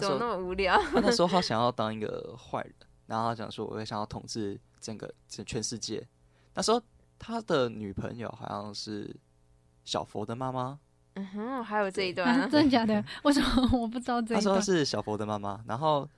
[0.00, 0.80] 怎么那么无聊？
[0.82, 2.74] 他那时候 他想要当一个坏人，
[3.06, 6.06] 然后他讲说我也想要统治整个整全世界。
[6.54, 6.80] 那时候
[7.18, 9.14] 他的女朋友好像是
[9.84, 10.78] 小佛的妈妈，
[11.14, 13.04] 嗯哼，还有这一段真的假的？
[13.24, 14.60] 为什么我不知道这他说他？
[14.60, 16.08] 是小佛的妈妈，然后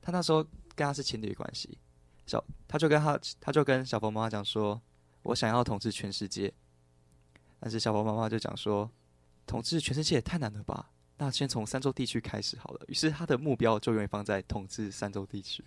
[0.00, 0.42] 他那时候
[0.74, 1.78] 跟他是情侣关系，
[2.26, 4.80] 小他就跟他他就跟小佛妈妈讲说，
[5.22, 6.52] 我想要统治全世界，
[7.60, 8.90] 但是小佛妈妈就讲说，
[9.46, 10.90] 统治全世界也太难了吧。
[11.18, 12.80] 那先从三洲地区开始好了。
[12.88, 15.64] 于是他的目标就永远放在统治三洲地区。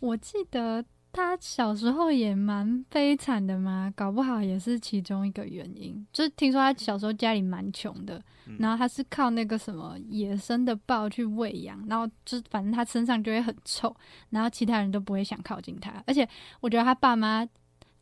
[0.00, 6.06] 我记得他小时候也蛮悲惨的嘛，搞不好也是其中一个原因。
[6.10, 13.94] 就是听说他小时候家里蛮穷的，嗯然后他是靠那个什么野生的豹去喂养，然后就反正他身上就会很臭，
[14.30, 16.02] 然后其他人都不会想靠近他。
[16.06, 16.26] 而且
[16.60, 17.46] 我觉得他爸妈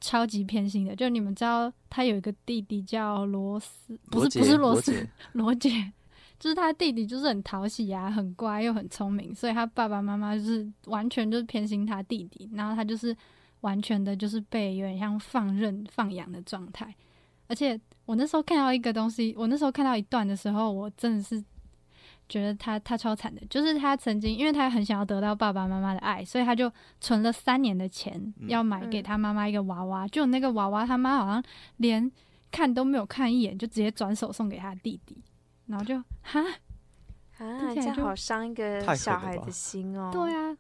[0.01, 5.93] 超级偏心的，就你们知道他有一个弟弟叫罗斯，不是不是罗斯，罗杰，
[6.41, 13.15] 就是他弟弟，就是很讨喜啊，很乖又很聪明，所以他爸爸妈妈就是完全就是偏心他弟弟，然后他就是
[13.61, 16.93] 完全的就是被有点像放任放养的状态。
[17.47, 21.45] 而且我那时候看到一个东西，我那时候看到一段的时候，我真的是
[22.27, 26.73] 觉得他他超惨的，就是他曾经因为他很想要得到爸爸妈妈的爱，所以他就
[27.03, 31.43] 存了三年的钱嗯要买给他妈妈一个娃娃，就那个娃娃他妈好像
[31.77, 32.11] 连
[32.51, 35.17] 看都没有看一眼，就直接转手送给他弟弟，
[35.71, 36.41] 然后就哈，
[37.39, 40.11] 啊，这样好伤一个小孩的心哦。
[40.13, 40.57] 对，啊，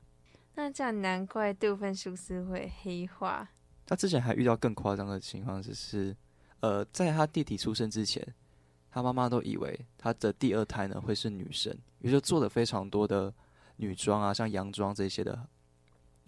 [0.55, 3.49] 那这样难怪杜芬舒斯会黑化。
[3.85, 6.17] 他之前还遇到更夸张的情况，就是
[6.61, 8.25] 呃，在他弟弟出生之前，
[8.89, 13.35] 他妈妈都以为他的第二胎呢会是女生，于是就做了非常多的
[13.79, 15.37] 女装啊，像洋装这些的。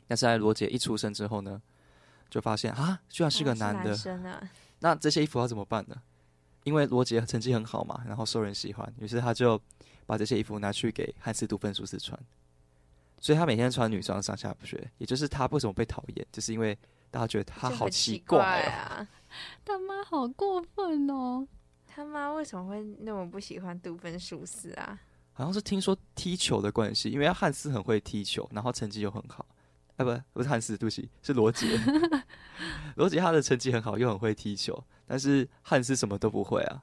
[0.09, 1.63] 但是在罗杰一出生之后呢，
[2.29, 6.03] 就发现啊，居然是个啊男的男，生啊，那这些衣服要怎么办呢？
[6.65, 9.61] 因为罗杰成绩很好嘛，然后受人喜欢，于是他就
[10.07, 12.19] 把这些衣服拿去给汉斯·杜芬舒斯穿，
[13.21, 14.91] 所以他每天穿女装上下学。
[14.99, 16.77] 也就是他为什么被讨厌，就是因为
[17.11, 18.71] 大家觉得他好奇怪哦。
[18.71, 19.09] 啊。
[19.65, 21.49] 他妈好过分哦！
[21.87, 24.99] 他妈为什么会那么不喜欢杜芬舒斯啊？
[25.33, 29.47] 好像是听说踢球的关系，因为汉斯很会踢球，然后成绩又很好。
[29.97, 31.67] 啊，不，不是汉斯，对不起，是罗杰。
[32.97, 36.83] 罗杰他的成绩很好，又很会踢球，但是汉斯什么都不会啊。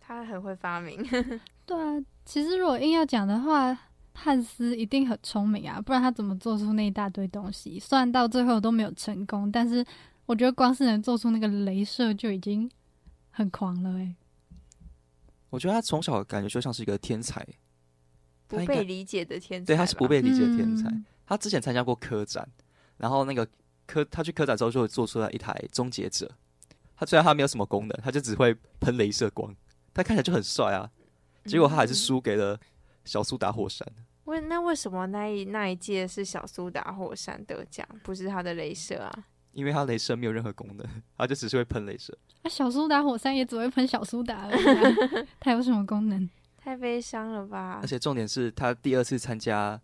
[0.00, 0.98] 他很会发明，
[1.64, 3.78] 对啊，其实如果硬要讲的话，
[4.14, 7.78] 汉斯一定很聪明啊，不然他怎么做出那一大堆东西？
[7.78, 9.84] 虽然到最后都没有成功，但是
[10.26, 12.68] 我觉得光是能做出那个镭射就已经
[13.30, 14.16] 很狂了诶、
[15.48, 17.46] 我觉得他从小感觉就像是一个天才，
[18.48, 19.66] 不被理解的天才。
[19.66, 20.88] 对，他是不被理解的天才。
[20.88, 22.48] 嗯他之前参加过科展，
[22.96, 23.46] 然后那个
[23.86, 26.28] 科他去科展之后就做出了一台终结者。
[27.00, 29.56] 他虽然他没有什么功能，他就只会喷镭射光，
[29.94, 30.90] 他看起来就很帅啊。
[31.46, 32.60] 结果他还是嗯输给了
[33.06, 33.88] 小苏打火山。
[34.24, 39.10] 为那为什么那一那一届是小苏打火山得奖，不是他的镭射啊？
[39.52, 40.86] 因为他镭射没有任何功能，
[41.16, 42.16] 他就只是会喷镭射。
[42.42, 46.28] 啊，小苏打火山也只会喷小苏打而已、啊， 它有什么功能？
[46.58, 47.86] 太悲伤了吧而！
[47.86, 49.80] 且重点是他第二次参加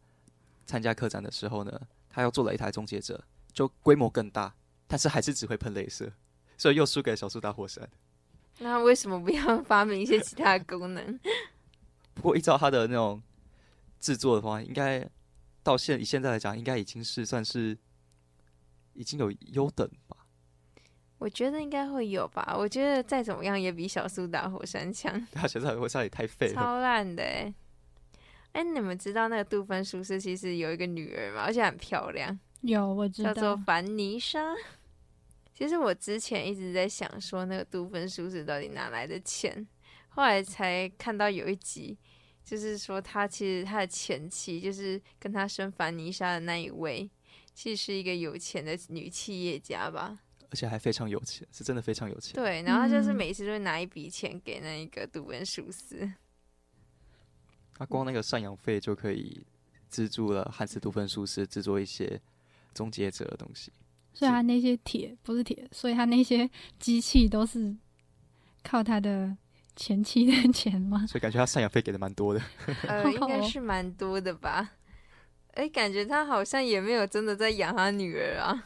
[0.66, 3.24] 参加科展的时候呢，他又做了一台终结者，
[3.54, 4.54] 就规模更大，
[4.86, 6.12] 但是还是只会喷镭射，
[6.56, 7.88] 所以又输给小苏打火山。
[8.58, 11.20] 那为什么不要发明一些其他的功能？
[12.14, 13.22] 不过依照他的那种
[14.00, 15.06] 制作的话，应该
[15.62, 17.76] 到现以现在来讲，应该已经是算是
[18.94, 20.16] 已经有优等吧。
[21.18, 22.54] 我觉得应该会有吧。
[22.58, 27.54] 我觉得再怎么样也比小苏打火山强， 他小苏打火山也太废了，超烂的哎、
[28.52, 31.42] 哎、你们知道那个杜芬舒斯其实有一个女儿吗？
[31.42, 34.54] 而且很漂亮，有我知道叫做，凡妮莎。
[35.56, 39.66] 其实我之前一直在想说，那个杜芬舒斯到底哪来的钱？
[40.10, 41.96] 后来才看到有一集，
[42.44, 47.10] 就是说他其实他的前妻就是跟他生凡妮莎的那一位，
[47.54, 50.18] 其实是一个有钱的女企业家吧。
[50.50, 52.34] 而且还非常有钱，是真的非常有钱。
[52.34, 56.12] 对，然后他就是嗯每次都会拿一笔钱给那一个杜芬舒斯。
[57.74, 59.42] 他光那个赡养费就可以
[59.88, 62.20] 资助了汉斯杜芬舒斯制作一些
[62.74, 63.72] 终结者的东西。
[64.18, 66.48] 所以他那些铁不是铁，所以他那些
[66.78, 67.76] 机器都是
[68.62, 69.36] 靠他的
[69.76, 71.06] 前妻的 钱吗？
[71.06, 72.40] 所以感觉他赡养费给的蛮多的。
[72.88, 74.72] 呃，应该是蛮多的吧。
[75.52, 78.64] 哎，感觉他好像也没有真的在养他女儿啊。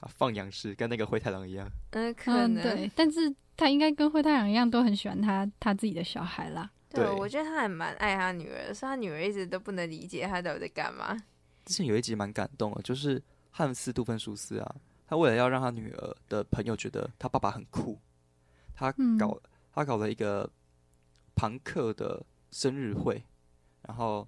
[0.00, 1.66] 啊，放养式跟那个灰太狼一样。
[1.92, 2.62] 嗯，可嗯，能。
[2.62, 6.70] 对，但是他应该跟灰太狼一样，都很喜欢他他自己的小孩啦。
[6.90, 11.16] 对，对我觉得他还蛮爱他女儿的，所以他女儿一直都不能理解他到底在干嘛。
[11.64, 13.22] 之前有一集蛮感动的，就是
[13.56, 14.74] 汉斯杜芬舒斯啊，
[15.06, 17.96] 他为了要让他女儿的朋友觉得他爸爸很酷，
[18.74, 19.40] 他嗯搞、
[19.72, 20.50] 他搞了一个
[21.36, 23.22] 朋克的生日会，
[23.82, 24.26] 然后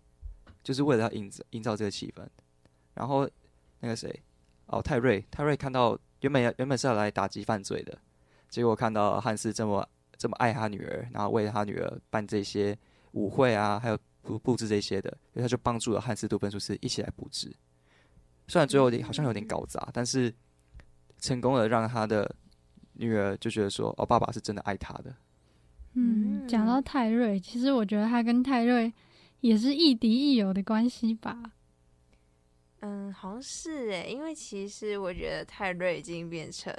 [0.62, 2.24] 就是为了要营造营造这个气氛，
[2.94, 3.28] 然后
[3.80, 4.22] 那个谁
[4.66, 7.98] 哦泰瑞泰瑞看到原本要原本是要来打击犯罪的，
[8.48, 9.84] 结果看到汉斯这么
[10.16, 12.78] 这么爱他女儿，然后为他女儿办这些
[13.10, 17.52] 舞会啊，还有布布置这些的，所以他就帮助了汉斯杜芬舒斯一起来布置。
[18.48, 20.32] 虽然最后好像有点搞砸，但是
[21.18, 22.34] 成功的让他的
[22.92, 25.14] 女儿就觉得说，哦，爸爸是真的爱他的。
[25.94, 28.92] 嗯，讲到嗯泰瑞，其实我觉得他跟泰瑞
[29.40, 31.52] 也是亦敌亦友的关系吧。
[32.80, 36.72] 嗯，好像是诶，因为其实我觉得泰瑞已经变成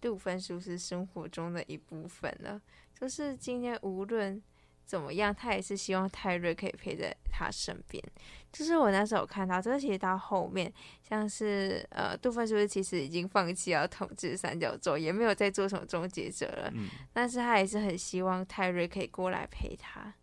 [0.00, 2.60] 杜芬叔是生活中的一部分了。
[2.94, 4.40] 就是今天无论
[4.88, 8.02] 怎么样，他也是希望泰瑞可以陪在他身边。
[8.50, 10.72] 就是我那时候看到，这个其实到后面，
[11.06, 20.14] 像是呃，杜芬是不是其实已经放弃要统治三角洲，也没有再做什么终结者了，嗯，但是他还是很希望泰瑞可以过来陪他。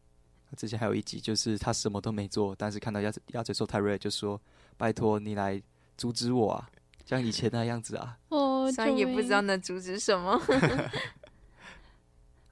[0.57, 4.41] 之前还有一集就是他什么都没做，但是看到鸭子鸭嘴兽泰瑞就说
[4.77, 5.61] ：“拜托你来
[5.95, 6.67] 阻止我啊，
[7.05, 8.17] 像以前那样子啊。
[8.29, 10.41] 哦，虽然也不知道能阻止什么。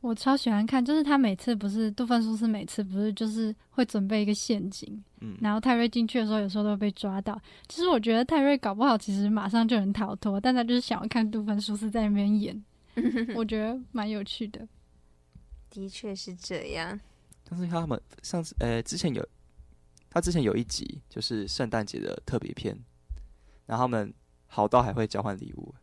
[0.04, 7.42] 我超喜欢看，就是他每次不是杜芬舒斯每次不是就是会准备一个陷阱，”嗯，然后泰瑞进去的时候，有时候都会被抓到。
[7.70, 12.64] 其实我觉得泰瑞搞不好其实马上就能逃脱，但他就是想要看杜芬舒斯在那边演，
[13.34, 14.68] 我觉得蛮有趣的。
[15.70, 17.00] 的确是这样。
[17.50, 19.26] 但是他们上次呃之前有
[20.10, 22.78] 他之前有一集就是圣诞节的特别篇，
[23.66, 24.14] 然后他们
[24.48, 25.74] 好到还会交换礼物，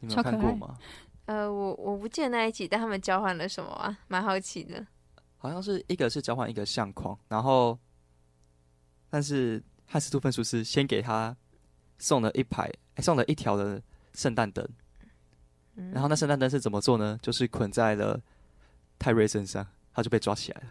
[0.00, 0.76] 你们有看过吗？
[1.26, 3.96] 呃，我我不记得那一集，但他们交换了什么啊？
[4.08, 4.86] 蛮好奇的。
[5.38, 7.78] 好像是一个是交换一个相框，然后
[9.10, 11.36] 但是汉斯杜芬叔是先给他
[11.98, 13.82] 送了一排，诶送了一条的
[14.14, 14.66] 圣诞灯，
[15.74, 17.18] 嗯然后那圣诞灯是怎么做呢？
[17.20, 18.20] 就是捆在了
[18.98, 20.66] 泰瑞身上，他就被抓起来了。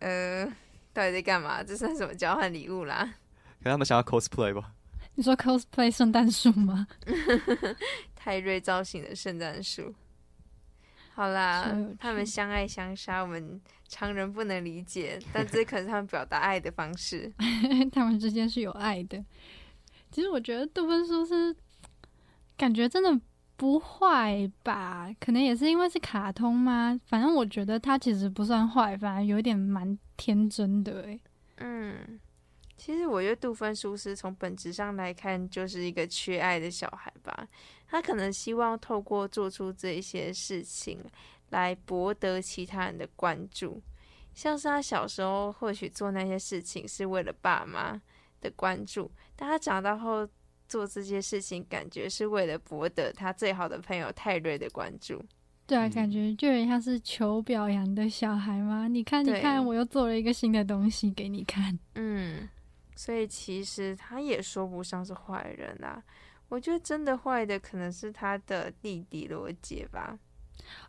[0.00, 0.44] 呃，
[0.92, 1.62] 到底在干嘛？
[1.62, 3.14] 这算什么交换礼物啦？
[3.62, 4.72] 可能他们想要 cosplay 吧？
[5.14, 6.86] 你说 cosplay 圣诞树吗？
[8.24, 9.94] 泰瑞造型的圣诞树。
[11.12, 17.30] 好啦他们相爱相杀，我们常人不能理解，但这可能是他们表达爱的方式。
[17.92, 19.22] 他们之间是有爱的。
[20.10, 21.54] 其实我觉得杜芬舒斯
[22.56, 23.20] 感觉真的
[23.56, 25.14] 不坏吧？
[25.20, 26.98] 可能也是因为是卡通吗？
[27.04, 31.20] 反正我觉得他其实不算坏，反而有点蛮天真的诶。
[31.58, 32.18] 嗯，
[32.74, 37.46] 其实我觉得杜芬舒斯从本质上来看就是一个缺爱的小孩吧。
[37.94, 40.98] 他可能希望透过做出这些事情
[41.50, 43.80] 来博得其他人的关注，
[44.34, 48.02] 像是他小时候或许做那些事情是为了爸妈
[48.40, 50.28] 的关注，但他长大后。
[50.66, 55.22] 做这些事情，感觉是为了博得他最好的朋友泰瑞的关注。
[55.66, 58.88] 对啊，感觉就有点像是求表扬的小孩吗？
[58.88, 61.78] 你看，你看，我又做了一个新的东西给你看。
[61.96, 62.48] 嗯，
[62.96, 66.02] 所以其实他也说不上是坏人啊。
[66.48, 70.18] 我觉得真的坏的可能是他的弟弟罗杰吧。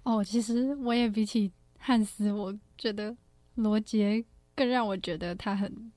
[0.03, 3.15] 哦，其实我也比起汉斯，我觉得
[3.55, 4.23] 罗杰
[4.55, 5.91] 更让我觉得他很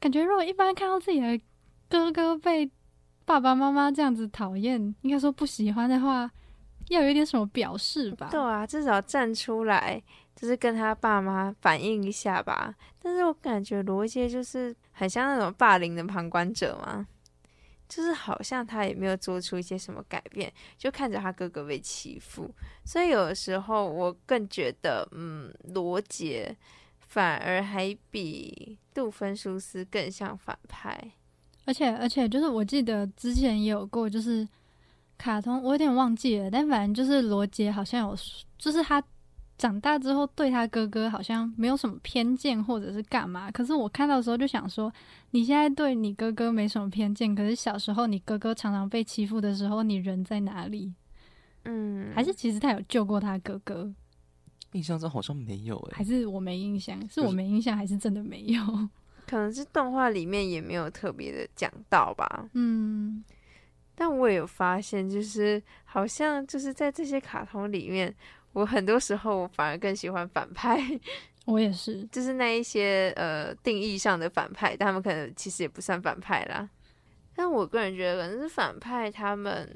[0.00, 1.40] 感觉，如果一般看到自己的。
[1.90, 2.70] 哥哥被
[3.24, 6.30] 爸爸妈妈这样子讨厌，应该说不喜欢的话，
[6.90, 8.28] 要有点什么表示吧？
[8.30, 9.98] 对啊，至少站出来，
[10.36, 12.74] 就是跟他爸妈反映一下吧。
[13.00, 17.06] 但是我感觉罗杰就是很像那种霸凌的旁观者嘛，
[17.88, 22.52] 就是好像他也没有做出一些什么改变，就看着他哥哥被欺负。
[22.84, 26.56] 所以有的时候我更觉得，嗯，罗杰
[27.00, 31.12] 反而还比杜芬舒斯更像反派。
[31.64, 34.46] 而且而且，就是我记得之前也有过，就是
[35.18, 36.50] 卡通，我有点忘记了。
[36.50, 38.16] 但反正就是罗杰好像有，
[38.56, 39.02] 就是他
[39.58, 43.50] 长大之后对他哥哥好像没有什么偏见，或者是干嘛。
[43.50, 44.90] 可是我看到的时候就想说，
[45.32, 50.94] 你现在对你哥哥没什么偏见，可是小时候你哥哥常常被欺负的时候，你人在哪里？
[51.64, 53.92] 嗯，还是其实他有救过他哥哥？
[54.72, 56.96] 印象中好像没有诶，还是我没印象？
[57.08, 58.62] 是我没印象，还是真的没有？
[59.26, 62.48] 可能是动画里面也没有特别的讲到吧。
[62.54, 63.24] 嗯，
[63.94, 68.14] 但我也有发现，就是好像就是在这些卡通里面，
[68.52, 70.78] 我很多时候反而更喜欢反派。
[71.46, 76.68] 我也是，就是那一些呃定义上的反派，他们可能其实也不算反派啦。
[77.34, 79.68] 但我个人觉得，可能是反派他们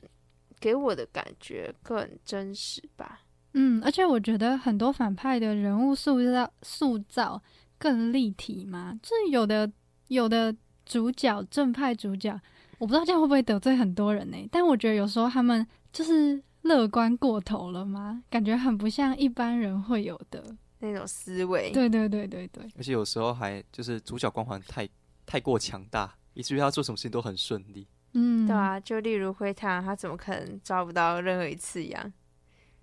[0.60, 3.22] 给我的感觉更真实吧。
[3.54, 7.42] 嗯，而且我觉得很多反派的人物塑造塑造。
[7.78, 8.96] 更立体嘛？
[9.02, 9.68] 就是有的
[10.06, 10.54] 有的
[10.86, 12.40] 主角正派主角，
[12.78, 14.36] 我不知道这样会不会得罪很多人呢？
[14.52, 18.22] 但我觉得有时候他们就是乐观过头了吗？
[18.30, 21.70] 感觉很不像一般人会有的那种思维。
[21.72, 24.88] 对对对对对，而且有时候还就是主角光环太
[25.26, 27.86] 太过强大，以至于他做什么事情都很顺利。
[28.14, 32.12] 嗯，对啊，就例如灰太狼，他怎么可能抓不到任何一次羊？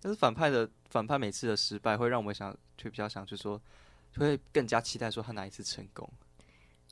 [0.02, 3.62] 但是反派的反派每次的失败，会让我们想，就比较想，就说。
[4.12, 6.12] 就会更加期待说他哪一次成功，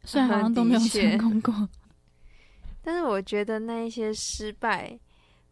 [0.03, 1.67] 虽然好像都没有 成功过，
[2.83, 4.99] 但是我觉得那一些失败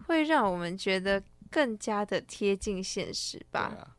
[0.05, 3.95] 会让我们觉得更加的贴近现实吧，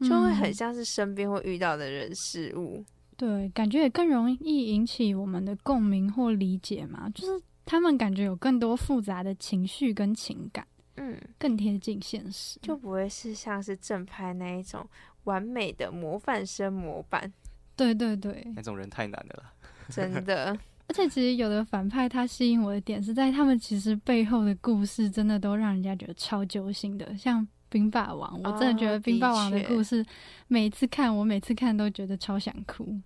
[0.00, 2.84] 就会很像是身边会遇到的人事物，
[3.16, 14.86] 对，感觉也更容易引起我们的共鸣或理解嘛，就是他们感觉有更多复杂的情绪跟情感，嗯，更贴近现实，就不会是像是正派那一种。
[15.24, 17.30] 完美的模范生模板，
[17.76, 19.52] 对对对，那种人太难了，
[19.90, 20.58] 真的。
[20.90, 27.16] 而且其实有的反派他吸引我的点是在他们其实背后的故事，真的都让人家觉得超揪心的。
[27.16, 30.04] 像冰霸王，我真的觉得冰霸王的故事，
[30.48, 33.00] 每次看我每次看都觉得超想哭。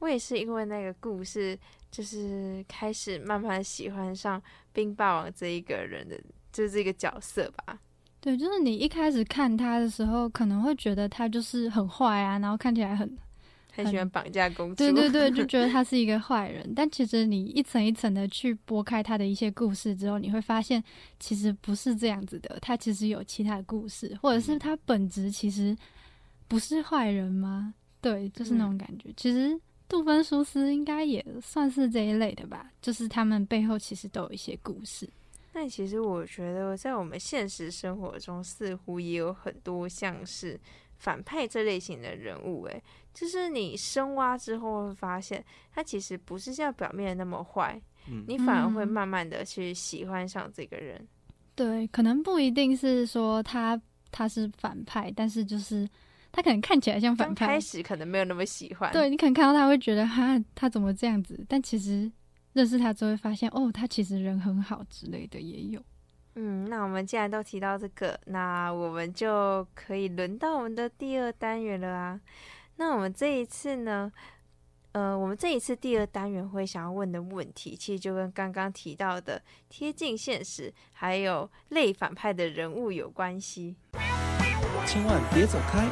[0.00, 1.58] 我也是因为那个故事，
[1.90, 6.20] 就是开始慢慢喜欢上冰霸王这一个人的，
[6.52, 7.78] 就是这个角色吧。
[8.20, 13.16] 对，就是你一开始看他的时候，可能会觉得他就是很坏啊，然后看起来很
[13.74, 16.72] 很喜欢绑架公主，对对对，就 觉得他是一个坏人。
[16.74, 20.82] 但其实你一层一层的去拨开他的一些故事之后，你会发现
[21.18, 25.76] 其实不是这样子的，他其实有其他的故事，或者是他本质其实
[26.46, 27.74] 不是坏人吗？
[28.00, 29.08] 对，就是那种感觉。
[29.16, 29.58] 其实
[29.88, 35.08] 杜芬苏斯应该也算是这一类的吧，就是他们背后其实都有一些故事。
[35.54, 40.58] 但其实我觉得，在我们现实生活中，似乎也有很多像是
[40.96, 42.64] 反派这类型的人物。
[42.64, 45.44] 诶，就是你深挖之后，会发现
[45.74, 47.80] 他其实不是像表面那么坏，
[48.26, 51.06] 你反而会慢慢的去喜欢上这个人。
[51.54, 55.88] 对，可能不一定是说他他是反派，但是就是
[56.30, 58.92] 他可能看起来像反派，开始可能没有那么喜欢。
[58.92, 61.44] 对你可能看到他会觉得，哈，他怎么这样子？
[61.48, 62.10] 但其实。
[62.54, 65.82] 认识他之后，发现哦，他其实人很好之类的也有。
[66.34, 72.20] 嗯，那我们既然都提到这个，那我们就可以轮到我们的第二单元了啊。
[72.76, 74.10] 那我们这一次呢，
[74.92, 83.76] 呃，我们这一次第二单元会想要问的问题，其实就跟刚刚提到的贴近现实，还有类反派的人物有关系。
[84.86, 85.86] 千万别走开，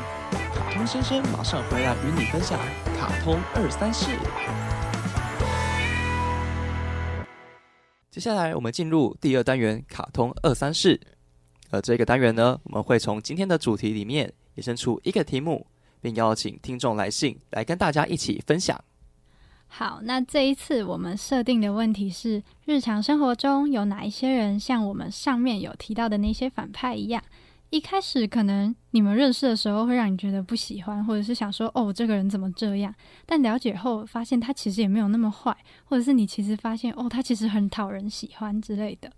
[0.55, 2.59] 卡通先生马上回来与你分享
[2.99, 4.11] 卡通二三事。
[8.11, 11.01] 接下来我们进入第二单元卡通二三事。
[11.71, 15.65] 呃，这个单元呢，我们会从今天的主题里面衍生出一个题目，
[16.01, 18.83] 并邀请听众来信来跟大家一起分享。
[19.73, 27.23] 好，那这一次我们设定的问题是：日常生活中有哪一些人像我们上面有提到的那些反派一样？
[27.71, 32.93] 一开始可能你们认识的时候会让你觉得不喜欢，或者是想说哦，这个人怎么这样？
[33.25, 39.13] 但了解后发现他其实也没有那么坏，或者是你其实发现哦，他其实很讨人喜欢之类的。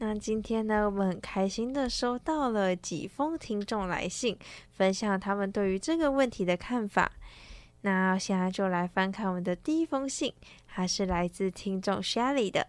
[0.00, 4.38] 那今天呢，我们很开心的收到了几封听众来信，
[4.70, 7.10] 分享他们对于这个问题的看法。
[7.80, 10.32] 那现在就来翻看我们的第一封信，
[10.68, 12.68] 它是来自听众 Shelly 的。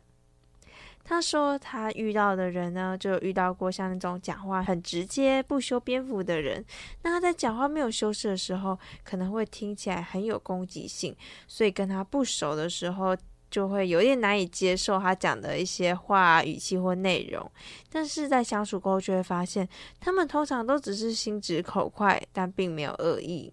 [1.03, 6.63] 他说他遇到的人呢，就遇到过像那种讲话很直接、不修边幅的人。
[7.01, 11.15] 那他在讲话没有修饰的时候，可能会听起来很有攻击性，
[11.47, 13.17] 所以跟他不熟的时候，
[13.49, 17.51] 就会有点难以接受他讲的一些话、语气或内容。
[17.91, 19.67] 但是在相处过后，就会发现
[19.99, 23.51] 他们通常都只是心直口快，但并没有恶意。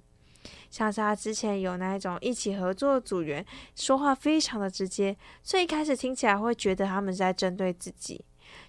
[0.68, 3.44] 像是他之前有那一种一起合作的组员，
[3.74, 8.22] 说话非常的直接，所以一开始听起来会觉得他们是在针对自己，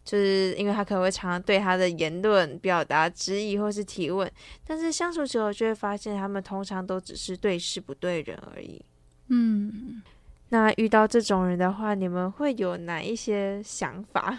[0.05, 4.31] 就是因为他可能会常常对他的言论表达质疑或是提问，
[4.65, 8.81] 但是相处久了就会发现他们通常都只是对事不对人而已。
[9.29, 10.01] 嗯，
[10.49, 14.37] 那遇到这种人的话，你们会有哪一些想法？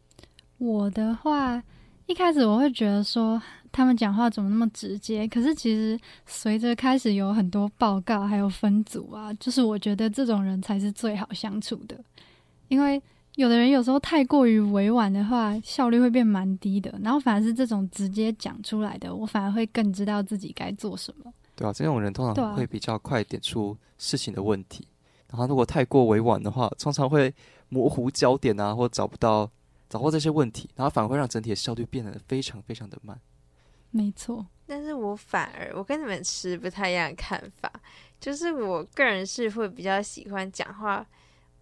[0.58, 1.62] 我的话，
[2.06, 3.40] 一开始我会觉得说。
[3.72, 5.28] 他们讲话怎么那么直接？
[5.28, 11.94] 可是其实随着开始有很多报告，还有分组啊，就是我觉得这种人才是最好相处的。
[12.68, 12.98] 因为
[13.34, 16.98] 有的人有时候太过于委婉的话，效率会变蛮低的。
[17.02, 21.30] 然后反而是这种直接讲出来的，我反而会更知道自己该做什么。
[21.54, 24.88] 对啊，这种人通常会比较快点出事情的问题。
[25.36, 27.32] 然后如果太过委婉的话，常常会
[27.68, 29.50] 模糊焦点啊，或找不到
[29.86, 33.20] 找到这些问题，然后反而会让整体的效率变得非常非常的慢。
[33.90, 37.70] 没错，但是我反而我跟你们持不太一样的看法，
[38.18, 41.06] 就是我个人是会比较喜欢讲话，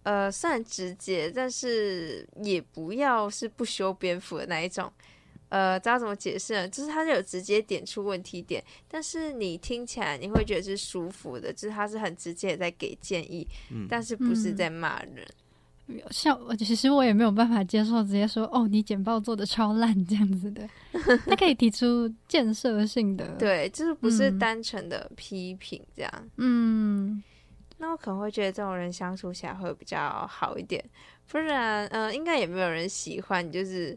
[0.03, 4.89] 呃，算直接，但是也不要是不修边幅的那一种，
[5.49, 6.67] 呃，知道怎么解释呢？
[6.67, 13.47] 就是他是有直接点出问题点，但是你听起来你会觉得是舒服的，就是他是很直接在给建议，
[13.87, 15.25] 但是不是在骂人。
[16.09, 20.67] 像我其实我也没有办法接受直接说哦，你简报做的超烂这样子的。
[21.29, 26.29] 他可以提出建设性的，对，就是不是单纯的批评这样。
[26.37, 27.23] 嗯，
[27.77, 30.83] 那我可能会觉得这种人相处起来会比较好一点，
[31.27, 33.95] 不然，嗯，应该也没有人喜欢，就是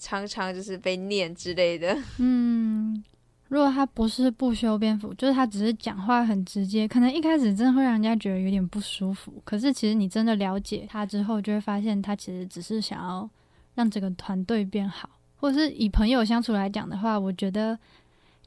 [0.00, 1.96] 常常就是被念之类的。
[2.18, 3.04] 嗯。
[3.48, 9.42] 如果他不是不修边幅，就是他只是讲话很直接，可能一开始真的会让人家觉得有点不舒服。
[9.44, 13.28] 可是其实你真的了解他之后，就会发现他其实只是想要
[13.74, 17.76] 让整个团队变好，或者是以朋友相处来讲的话，我觉得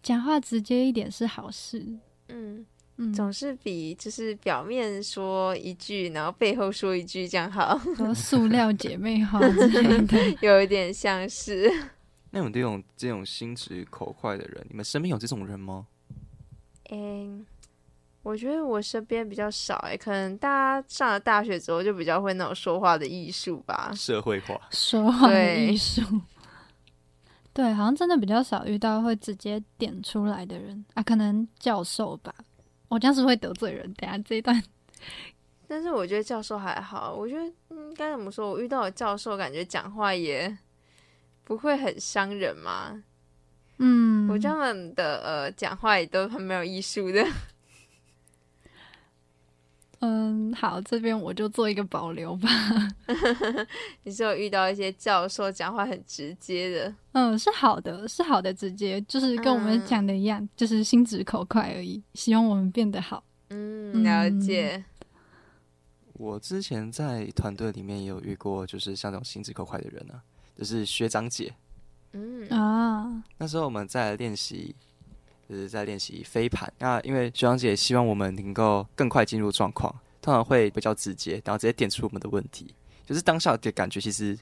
[0.02, 1.86] 讲话直接一点是好事。
[2.30, 2.66] 嗯
[2.98, 7.80] 嗯，总是比就是表面说一句，然后背后说一句这样好。
[8.14, 11.72] 塑料姐妹花 之类的， 有一点像是。
[12.30, 15.86] 那种这种这种心直口快的人，你们身边有这种人吗？
[16.92, 17.46] 嗯，
[18.22, 26.02] 我觉得我身边比较少哎，可能大家上了大学之后就比较会那种说话的艺术吧，社会化说话的艺术。
[27.54, 32.34] 对，好像真的比较少遇到会直接点出来的人啊，可能教授吧。
[32.94, 34.64] 我这样是会得罪人，等下这一段。
[35.68, 38.50] 但是我觉得教授还好，我觉得嗯，该怎么说？
[38.52, 40.58] 我遇到的教授，感觉讲话也。
[41.46, 43.04] 不会很伤人嘛？
[43.80, 47.22] 嗯，我他们的呃讲话也都很没有艺术的。
[50.06, 52.50] 嗯，好，这边我就做一个保留吧。
[54.04, 56.94] 你是有遇到一些教授讲话很直接的？
[57.14, 62.04] 嗯，是好的，是好的，直接就是跟我们讲的一样，就是心直口快而已。
[62.16, 63.24] 希望我们变得好。
[63.50, 64.84] 嗯，了解。
[66.16, 70.22] 我之前在团队里面也有遇过，就是像这种心直口快的人啊。
[70.58, 71.56] 就是学长姐，
[72.12, 74.76] 嗯啊，那时候我们在练习，
[75.50, 76.72] 就是在练习飞盘。
[76.80, 82.74] 那因为学长姐希望我们能够更快进入状况，通常会比较直接，然后直接点出我们的问题。
[83.06, 84.38] 就是当下的感觉其实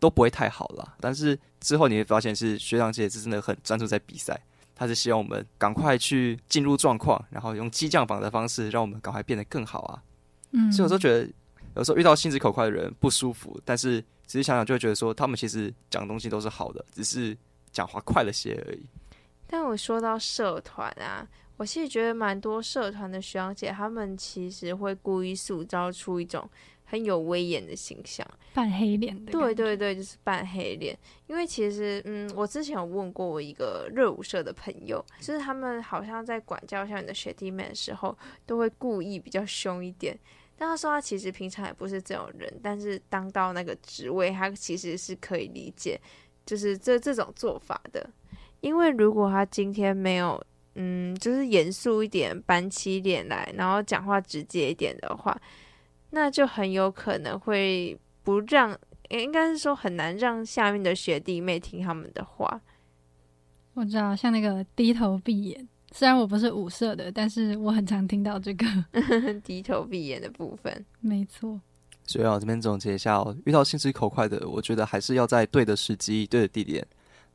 [0.00, 4.40] 都不会太好了，但是之后你会发现是学长姐是真的很专注在比赛，
[4.74, 10.02] 他是希望我们赶快去进入状况，然后用激将法的方式让我们赶快变得更好啊。
[10.50, 11.30] 嗯，所以有时候觉得，
[11.76, 17.36] 有时候遇到心直口快的人不舒服，但是仔细想想就会觉得说，他们其实讲东西都是好的，只是
[17.70, 18.84] 讲话快了些而已。
[19.50, 21.26] 但我说到社团啊，
[21.56, 26.48] 我其实觉得蛮多社团的学长姐，他们其实会故意塑造出一种
[26.84, 28.24] 很有威严的形象。
[28.54, 30.96] 扮黑脸的，对对，对，就是扮黑脸。
[31.26, 40.16] 因为其实，嗯，我之前有问过我一个热舞社的朋友，就是他们好像在管教校园的学弟妹的时候，都会故意比较凶一点。
[40.56, 46.00] 但他说他其实平常也不是这种人，但是当到那个职位，他其实是可以理解，
[46.44, 48.08] 就是这这种做法的。
[48.60, 50.42] 因为如果他今天没有，
[50.74, 55.36] 嗯，就是严肃一点，板起脸来，然后讲话直接一点的话，
[56.10, 58.76] 那就很有可能会不让，
[59.08, 62.60] 应该是说很难让下面的学弟妹听他们的话。
[63.74, 68.66] 我知道，像那个低头闭眼，虽然我不是五色的，但是我很常听到这个
[69.42, 70.84] 低头闭眼的部分。
[71.00, 71.60] 没错，
[72.04, 76.86] 所以啊，这边总结一下哦，遇到心直口快的，我觉得还是要在对的时机、对的地点，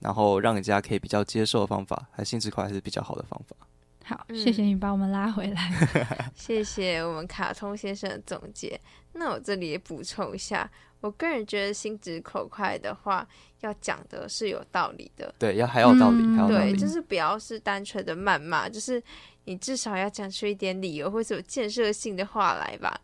[0.05, 3.55] 然后让人家可以比较接受的方法，还心直快还是比较好的方法。
[4.03, 5.71] 好，嗯谢谢你把我们拉回来。
[6.37, 8.79] 谢谢我们卡通先生的总结。
[9.13, 10.69] 那我这里也补充一下，
[11.01, 13.27] 我个人觉得心直口快的话，
[13.61, 15.33] 要讲的是有道理的。
[15.39, 16.77] 对，要还有道理，嗯对，还有道理。
[16.77, 19.01] 就是不要是单纯的谩骂，就是
[19.45, 23.01] 你至少要讲出一点理由或者有建设性的话来吧。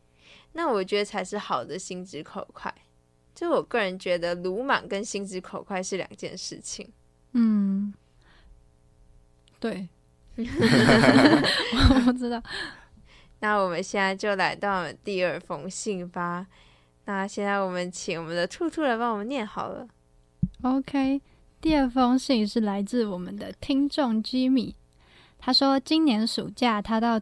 [0.52, 2.70] 那我觉得才是好的心直口快。
[3.34, 6.88] 就我个人觉得，鲁莽跟心直口快是两件事情。
[7.32, 7.92] 嗯，
[9.58, 9.88] 对，
[10.36, 12.42] 我不知道。
[13.40, 16.46] 那我们现在就来到我们第二封信吧。
[17.06, 19.88] 那现在我们请我们的兔兔来帮我们念好了。
[20.62, 21.20] OK，
[21.60, 24.74] 第二封信是来自我们的听众 Jimmy，
[25.38, 27.20] 他说今年暑假他到，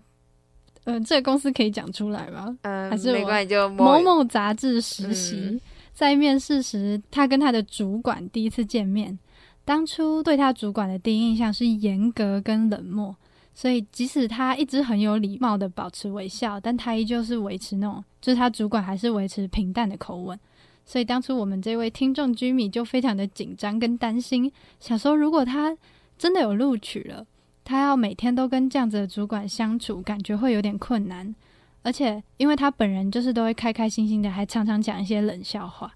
[0.84, 2.58] 呃，这个公司可以讲出来吗？
[2.62, 5.60] 嗯、还是没关系，就某某杂志实习，嗯
[6.00, 9.18] 在面试时，他跟他的主管第一次见面，
[9.66, 13.14] 当初对他主管的第一印象是严格跟冷漠，
[13.52, 20.40] 所以即使他一直很有礼貌的保持微笑，但他依旧是维持那种，就是他主管还是维持平淡的口吻。
[20.86, 25.76] 所以当初我们这位听众居米就非常的紧张跟担心，想说如果他
[26.16, 27.26] 真的有录取了，
[27.62, 31.34] 他要每天都跟这样子的主管相处，感觉会有点困难。
[31.82, 35.94] 而且因为他本人就是都会开开心心的，还常常讲一些冷笑话。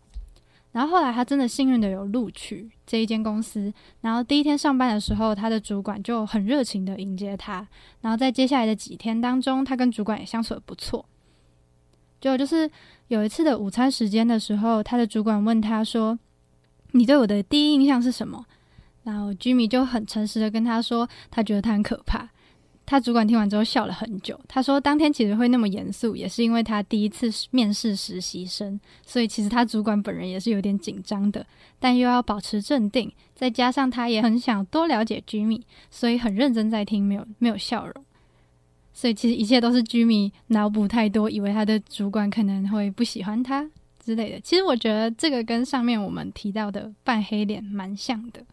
[0.72, 7.64] 然后后来他真的幸运的有录取这一间公司，然后第一天上班的时候，他的主管就很热情的迎接他。
[8.01, 11.07] 然后在接下来的几天当中，他跟主管也相处的不错。
[12.20, 12.68] 就就是
[13.09, 16.18] 有一次的午餐时间的时候，他的主管问他说
[16.91, 18.45] ：“你对我的第一印象是什么？”
[19.05, 22.30] 然后居米就很诚实的跟他说，他觉得他很可怕。
[22.87, 31.47] 他主管听完之后笑了很久，他说当天其实会那么严肃，也是因为他第一次面试实习生，所以其实他主管本人也是有点紧张的，
[31.78, 38.05] 但又要保持镇定，再加上他也很想多了解居米，所以很认真在听，没有没有笑容。
[38.93, 43.68] 所以其实一切都是居米脑补太多，以为他的主管可能会不喜欢他
[43.99, 44.39] 之类的。
[44.41, 48.45] 其实我觉得这个跟上面我们提到的扮黑脸蛮像的。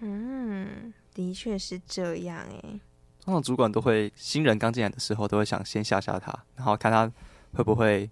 [0.00, 2.80] 嗯，的确是这样诶。
[3.24, 7.10] 通常主管都会新人刚进来的时候，都会想先吓吓他，然后看他
[7.54, 8.10] 会不会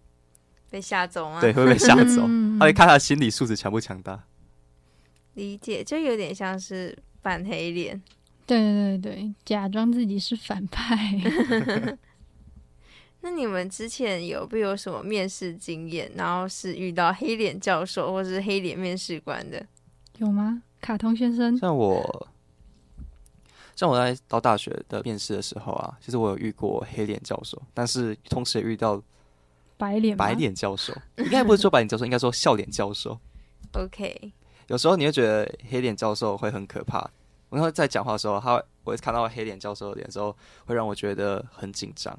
[0.70, 1.40] 被吓走啊？
[1.40, 4.24] 对，会不会吓走，嗯他会看他的心理素质强不强大。
[5.34, 8.00] 理解，就有点像是扮黑脸。
[8.46, 11.96] 对对对对，假装自己是反派。
[13.20, 19.64] 那你们之前有没有什么面试经验，然后是遇到黑脸教授或是黑脸面试官的？
[20.18, 20.62] 有吗？
[20.80, 22.28] 卡通先生，像我，
[23.74, 29.02] 像我在到大学的面试的时候啊，其实我有遇过黑脸教授，但是同时也遇到
[29.76, 33.18] 白脸白脸教授，应该不是说白脸教授，应该说笑脸教授。
[33.72, 34.32] OK，
[34.68, 36.98] 有时候你会觉得黑脸教授会很可怕，
[37.48, 42.16] 我那时候在讲话的时候，他会我看到黑脸教授的脸的时候，会让我觉得很紧张。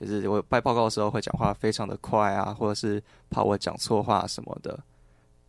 [0.00, 4.78] 就是我拜报告的时候会讲话非常的快啊，或者是怕我讲错话什么的。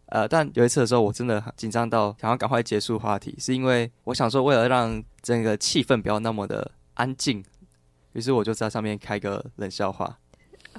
[0.09, 7.43] 呃，但有一次的时候，我真的很紧张到想要赶快结束话题，是因为我想说，为了让整个气氛不要那么的安静，
[8.13, 10.17] 于是我就在上面开个冷笑话，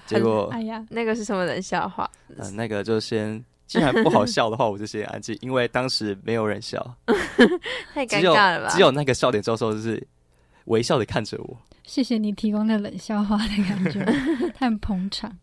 [0.07, 2.11] 结果哎呀，那个是什么冷笑话？
[2.37, 6.97] 呃那个就先，既然不好笑的话，我就先安静，因为当时没有人笑，
[7.95, 8.75] 太尴尬了吧？
[8.75, 10.05] 只有那个笑点教授就是
[10.65, 14.05] 微笑的看着我，谢谢你提供的冷笑话的感觉，
[14.59, 15.39] 他很捧场。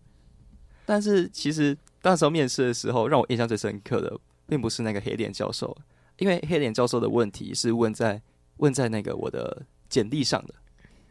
[0.85, 1.77] 但是其实
[2.09, 5.75] 那时候面试的时候，让我印象最深刻的，并不是那个黑脸教授，
[6.17, 8.21] 因为黑脸教授的问题是问在
[8.57, 10.53] 问在那个我的简历上的，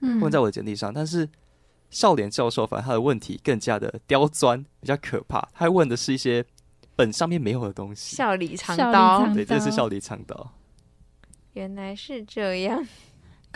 [0.00, 1.28] 嗯问在我的简历上，但是
[1.90, 5.40] 笑脸教授反而他的问题更加的刁钻，比较可怕。
[5.52, 6.44] 他还问的是一些
[6.96, 10.52] 本上面没有的东西，笑里藏刀，对，这是笑里藏刀。
[11.52, 12.86] 原来是这样，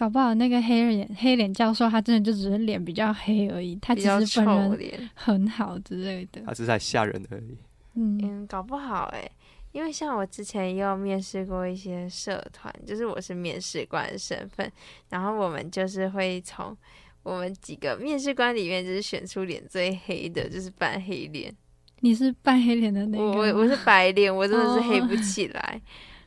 [0.01, 5.11] 搞不好那个黑脸黑脸教授他真的就只是脸比较黑而已，他其比较实本人臭脸。
[5.13, 6.41] 很好之类的。
[6.47, 7.59] 他是在吓人而已。
[7.97, 9.31] 嗯嗯，搞不好哎、
[9.73, 14.73] 因为像我之前也有面试过一些社团，就是我是面试官的身份，
[15.11, 16.75] 然后我们就是会从
[17.23, 21.55] 我们几个面试官里面，就是选出脸最黑的，就是扮黑脸。
[22.01, 25.79] 你是扮黑脸的那个，我我我是白脸，我真的是黑哦不起来。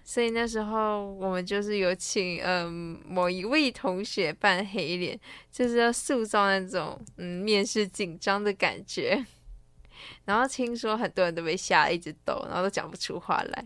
[0.03, 5.19] 所以那时候我们就是有请嗯某一位同学扮黑脸，
[5.51, 9.25] 就是要塑造那种嗯面试紧张的感觉。
[10.25, 13.65] 然后听说很多人都被吓一直抖，然后都讲不出话来。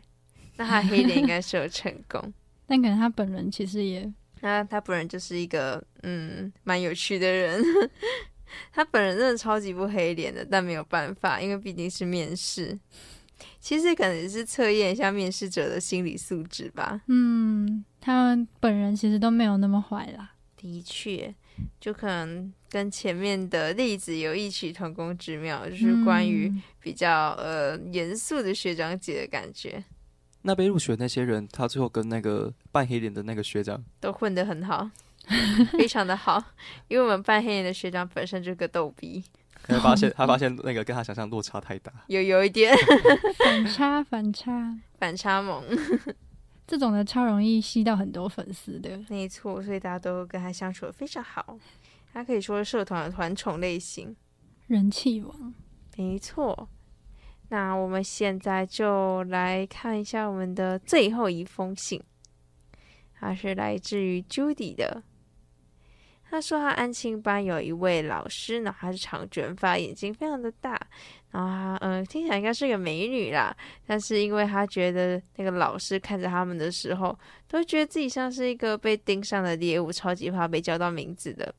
[0.58, 2.34] 那他黑脸应该是有成功。
[2.68, 4.12] 但可能他本人其实也
[4.42, 7.64] 那他本人就是一个嗯蛮有趣的人，
[8.72, 12.78] 他本人真的超级不黑脸的，但没有办法，因为毕竟是面试。
[13.68, 17.02] 其实可能是测验一下面试者的心理素质吧。
[17.08, 20.32] 嗯，他们本人其实都没有那么坏啦。
[20.56, 21.36] 的确，
[21.78, 29.84] 就可能跟前面的例子有异曲同工之妙，就是关于嗯比较呃严肃的学长姐的感觉，
[30.44, 34.90] 那被入学那些人，他最后跟那个扮黑脸的那个学长，都混得很好，
[35.74, 36.42] 非常的好。
[36.88, 39.22] 因为我们扮黑脸的学长本身就是个逗逼，
[39.68, 41.92] 他发现他发现那个跟他想象落差太大。
[42.08, 42.76] 有有一点
[43.38, 45.64] 反差 反差，反差 萌。
[46.66, 49.00] 这种的超容易吸到很多粉丝的。
[49.10, 51.58] 没错，所以大家都跟他相处的非常好。
[52.12, 54.16] 他可以说是社团的团宠类型。
[54.68, 55.54] 人气王，
[55.96, 56.68] 没错，
[57.50, 62.04] 那我们现在就来看一下我们的最后一封信，
[63.18, 65.04] 它是来自于 Judy 的。
[66.30, 70.80] 他说他安亲班有一位老师呢，她是长卷发，眼睛非常的大，
[71.32, 73.56] 然后他嗯听起来应该是个美女啦，
[73.86, 77.18] 但是因为他觉得那个老师看着他们的时候，
[77.48, 81.54] 都觉得自己像是一个被盯上的猎物，超级怕被叫到名字的。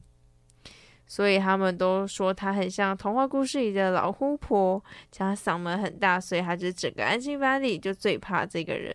[1.07, 8.95] 所以他们都说他很像童话故事里的老巫婆，加上嗓门很大，所以他就是整个安静班里就最怕这个人。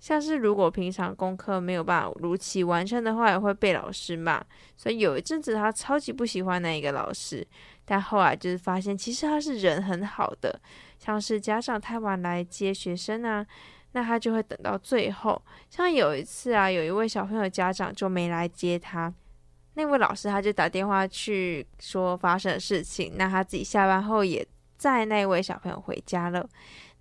[0.00, 4.42] 像是如果平常功课没有办法如期完成的话，也会被老师骂。
[4.76, 7.46] 所以有一阵子他超级不喜欢那一个老师，
[7.84, 10.58] 但后来就是发现其实他是人很好的，
[10.98, 13.46] 像是家长太晚来接学生啊，
[13.92, 15.40] 那他就会等到最后。
[15.68, 19.12] 像有一次啊，有一位小朋友家长就没来接他，
[19.74, 24.46] 那位老师他就打电话去说发生的事情，那他自己下班后也
[24.78, 26.48] 载那位小朋友回家了。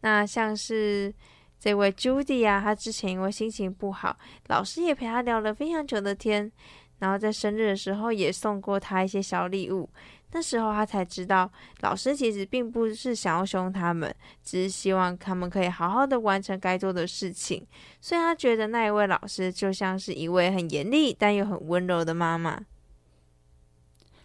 [0.02, 1.14] 那像是
[1.60, 6.52] 这位 Judy 啊，她之前因为心情不好，老师也陪她聊了非常久的天，
[7.00, 9.90] 然后在生日的时候也送过她一些小礼物。
[10.32, 11.52] 那时候她才知道，
[11.82, 17.66] 老师其实并不是想要凶他们，只是希望他们可以好好的完成该做的事情。
[18.00, 22.62] 所以她觉得那一位老师就像是一位很严厉但又很温柔的妈妈。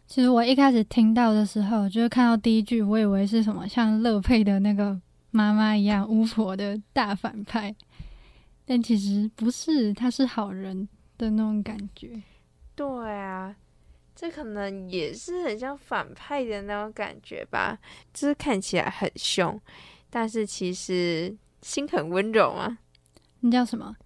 [0.06, 5.00] 其实我一开始听到的时候，就是看到第一句，我以为是什么像乐佩的那个
[5.36, 7.74] 妈妈一样巫婆的大反派，
[8.64, 12.22] 但其实不是，他是好人的那种感觉。
[12.76, 13.56] 对啊，
[14.14, 17.76] 这可能也是很像反派的那种感觉吧，
[18.12, 19.60] 就是看起来很凶，
[20.08, 22.78] 但是其实心很温柔啊。
[23.40, 23.96] 那叫什么？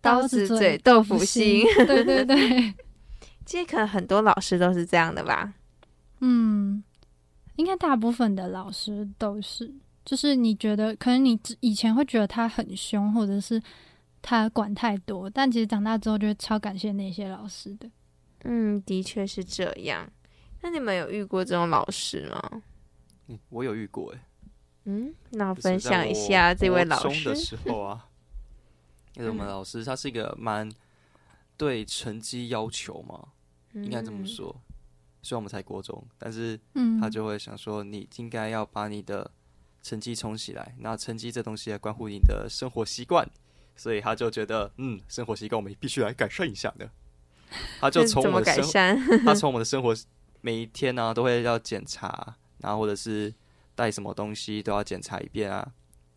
[0.00, 2.74] 刀子嘴豆腐心 对对对，
[3.46, 5.54] 其实可能很多老师都是这样的吧。
[6.18, 6.82] 嗯，
[7.54, 9.72] 应该大部分的老师都是，
[10.10, 13.62] 就是你觉得可能你之以前会觉得他很凶，或者是
[14.20, 17.88] 他管太多，但其实长大之后就会超感谢那些老师的。
[18.42, 20.10] 嗯，的确是这样。
[20.62, 22.62] 那你们有遇过这种老师吗？
[23.28, 24.18] 嗯，我有遇过哎，
[24.86, 27.34] 嗯，那我分享一下这位老国中的。
[27.36, 28.08] 时候啊，
[29.14, 30.68] 因为我们老师他是一个蛮
[31.56, 33.28] 对成绩要求嘛，
[33.74, 34.60] 应该这么嗯说。
[35.22, 39.30] 虽然我们才国中，但是嗯，他就会想说，你应该要把你的
[39.82, 40.74] 成绩冲起来。
[40.78, 43.28] 那成绩这东西也关乎你的生活习惯，
[43.76, 46.88] 所以他就觉得，嗯，生活习惯我们必须来改善一下的。
[47.80, 49.24] 他就从我们的生，善？
[49.24, 49.94] 他从我们的生活
[50.40, 53.32] 每一天呢、都会要检查，然后或者是
[53.74, 55.66] 带什么东西都要检查一遍啊。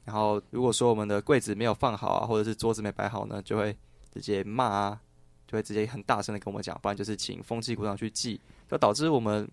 [0.05, 3.76] 然后如果说我们的柜子没有放好啊，或者是桌子没摆好呢，就会
[4.14, 5.01] 直接骂啊，
[5.47, 8.39] 就会直接很大声的跟我们讲，不然就是请风气股长去记，
[8.70, 9.49] 就导致我们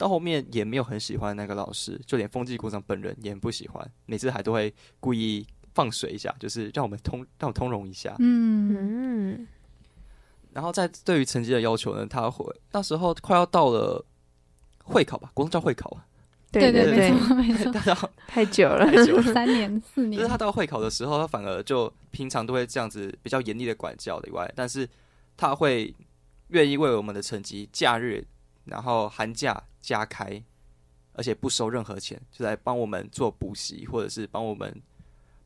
[0.00, 8.16] 到后面也没有很喜欢那个老师，就连风纪股长本人也很不喜欢，每次还都会故意放水一下，就是让我们通让我通融一下。
[8.18, 9.46] 嗯，嗯，
[10.54, 14.02] 然后在对于成绩的要求呢，他会那时候快要到了
[14.82, 16.06] 会考吧，国中叫会考吧，
[16.50, 17.94] 对对没错没错，大家
[18.26, 19.04] 太久了太。
[19.04, 19.22] 久了。
[19.34, 24.88] 三年四年 就是，他到会考的时候，他反而就平常都会这样子比较严厉的管教的以外，但是
[25.36, 25.94] 他会
[26.48, 28.26] 愿意为我们的成绩假日，
[28.64, 30.42] 然后寒假加开，
[31.12, 34.74] 而且不收任何钱，就来帮我们做补习，或者是帮我们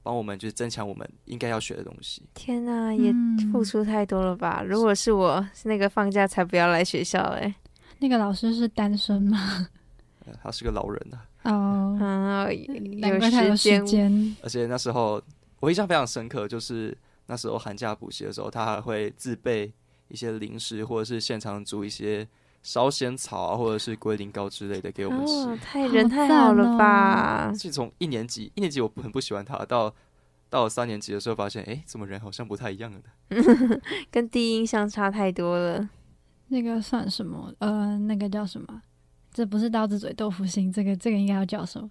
[0.02, 2.22] 帮我们就是增强我们应该要学的东西。
[2.34, 4.62] 天哪、也嗯付出太多了吧？
[4.66, 7.54] 如果是我，那个放假才不要来学校哎、
[7.98, 9.68] 那个老师是单身吗？
[10.26, 13.78] 呃他是个老人啊，哦，嗯，难怪他有时。
[13.84, 14.36] 间。
[14.42, 15.22] 而且那时候
[15.60, 19.70] 我印象非常深刻，就是那时候寒假补习的时候，他还会自备
[20.08, 22.26] 一些零食，或者是现场煮一些
[22.64, 25.32] 烧仙草啊，或者是龟苓膏之类的给我们吃。
[25.32, 27.52] 哦，太人太好了吧？
[27.56, 29.94] 是从一年级，一年级我很不喜欢他，到
[30.50, 33.80] 到三年级的时候，发现哎，诶怎么人好像不太一样了呢？
[34.10, 35.88] 跟第一印象差太多了。
[36.48, 37.52] 那个算什么？
[37.58, 38.82] 呃，那个叫什么？
[39.32, 41.90] 这不是刀子嘴豆腐心，这个这个应该要叫什么？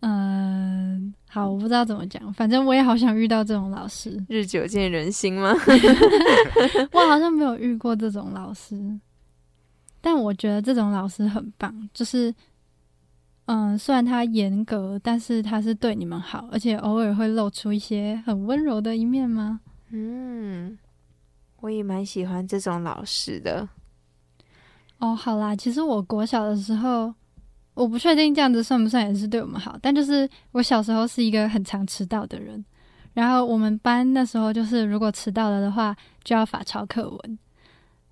[0.00, 4.24] 嗯、好，我不知道怎么讲，反正我也好想遇到这种老师。
[4.28, 5.54] 日久见人心吗？
[6.92, 8.74] 我好像没有遇过这种老师，
[10.06, 12.32] 但我觉得这种老师很棒，就是，
[13.46, 19.58] 嗯，虽然他严格，但是他是对你们好，而且偶尔会露出一些很温柔的一面吗？
[19.90, 20.78] 嗯，
[21.56, 23.68] 我也蛮喜欢这种老师的。
[24.98, 27.12] 哦，好啦，其实我国小的时候，
[27.74, 32.64] 我不确定这样子算不算也是对我们好，但就是我小时候是一个很常迟到的人，
[33.12, 37.38] 然后我们班那时候就是如果迟到了的话，就要罚抄课文，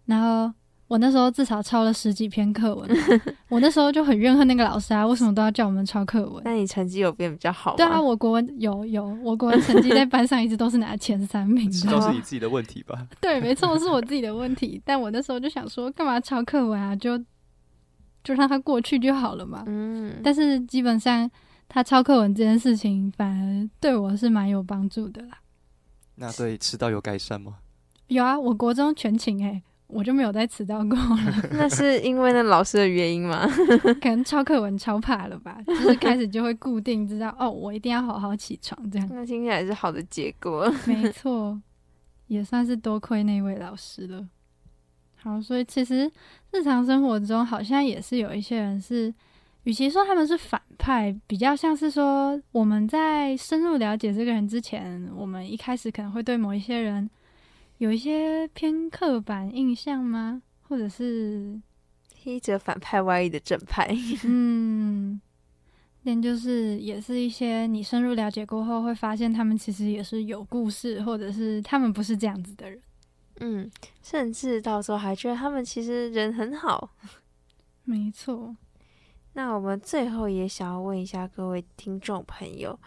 [0.07, 0.53] 然后
[0.95, 2.89] 我那时候至少抄了十几篇课文，
[3.51, 6.41] 我那时候就很怨恨那个老师啊，为什么都要叫我们抄课文？
[6.45, 7.77] 那你成绩有变比较好吗？
[7.77, 11.91] 对啊，我国文有有，我国文成绩在班上一直都是拿前三名的。
[11.91, 13.09] 都是你自己的问题吧？
[13.21, 14.81] 对，没错，是我自己的问题。
[14.87, 16.95] 但我那时候就想说，干嘛抄课文啊？
[16.95, 17.19] 就
[18.23, 19.65] 就让它过去就好了嘛。
[19.67, 21.29] 嗯，但是基本上，
[21.69, 25.39] 他抄课文这件事情，反而对我是蛮有帮助的啦。
[26.15, 27.57] 那对迟到有改善吗？
[28.07, 29.61] 有啊，我国中全勤诶、
[29.95, 31.49] 我就没有再迟到过了。
[31.55, 33.47] 那是因为那老师的原因吗？
[34.03, 39.09] 可能抄课文抄怕了吧，就是开始就会固定知道哦，我一定要好好起床这样。
[39.13, 40.69] 那听起来是好的结果。
[40.85, 41.61] 没错，
[42.27, 44.27] 也算是多亏那位老师了。
[45.17, 46.11] 好，所以其实
[46.51, 49.15] 日常生活中好像也是有一些人是，
[49.63, 57.09] 与其说他们是反派，比较像是说我们在深入了解这个人之前，我们一开始可能会对某一些人
[57.85, 60.41] 有一些偏刻板印象吗？
[60.63, 61.61] 或者是
[62.15, 65.21] 披着反派外衣的正派， 嗯，
[66.03, 72.81] 但就是也是一些你深入了解过后，会发现他们其实也是有故事，或者是他们不是这样子的人。
[73.41, 73.71] 嗯，
[74.03, 76.89] 甚至到时候还觉得他们其实人很好。
[77.85, 78.57] 没错，
[79.35, 82.79] 那我们最后也想要问一下各位听众朋友，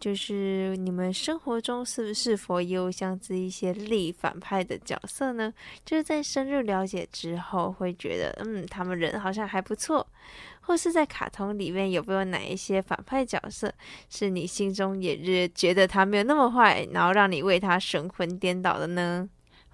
[0.00, 5.52] 就是你们生活中是不是否也有像这一些立反派的角色呢？
[5.84, 10.06] 就是在深入了解之后，会觉得嗯，他们人好像还不错，
[10.62, 13.72] 或是在卡通里面有没有哪一些反派角色
[14.08, 19.28] 是你心中也是觉得他没有那么坏，然后让你为他神魂颠倒的呢？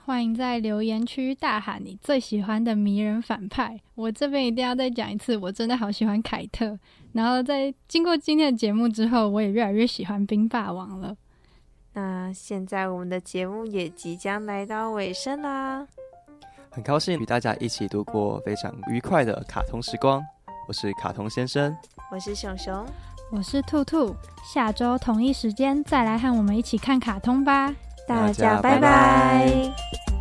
[0.05, 3.81] 欢迎在留言区大喊你最喜欢的迷人反派。
[3.97, 6.79] 我这边一定要再讲一次，我真的好喜欢凯特。
[7.17, 11.17] 然后在经过今天的节目之后，我也越来越喜欢冰霸王了。
[11.95, 15.87] 那现在我们的节目也即将来到尾声啦。
[16.71, 20.23] 很高兴与大家一起度过非常愉快的卡通时光。
[20.69, 21.75] 我是卡通先生，
[22.13, 22.85] 我是熊熊，
[23.33, 24.15] 我是兔兔，
[24.45, 27.75] 下周同一时间再来和我们一起看卡通吧。
[28.07, 30.16] 大大家家拜拜拜拜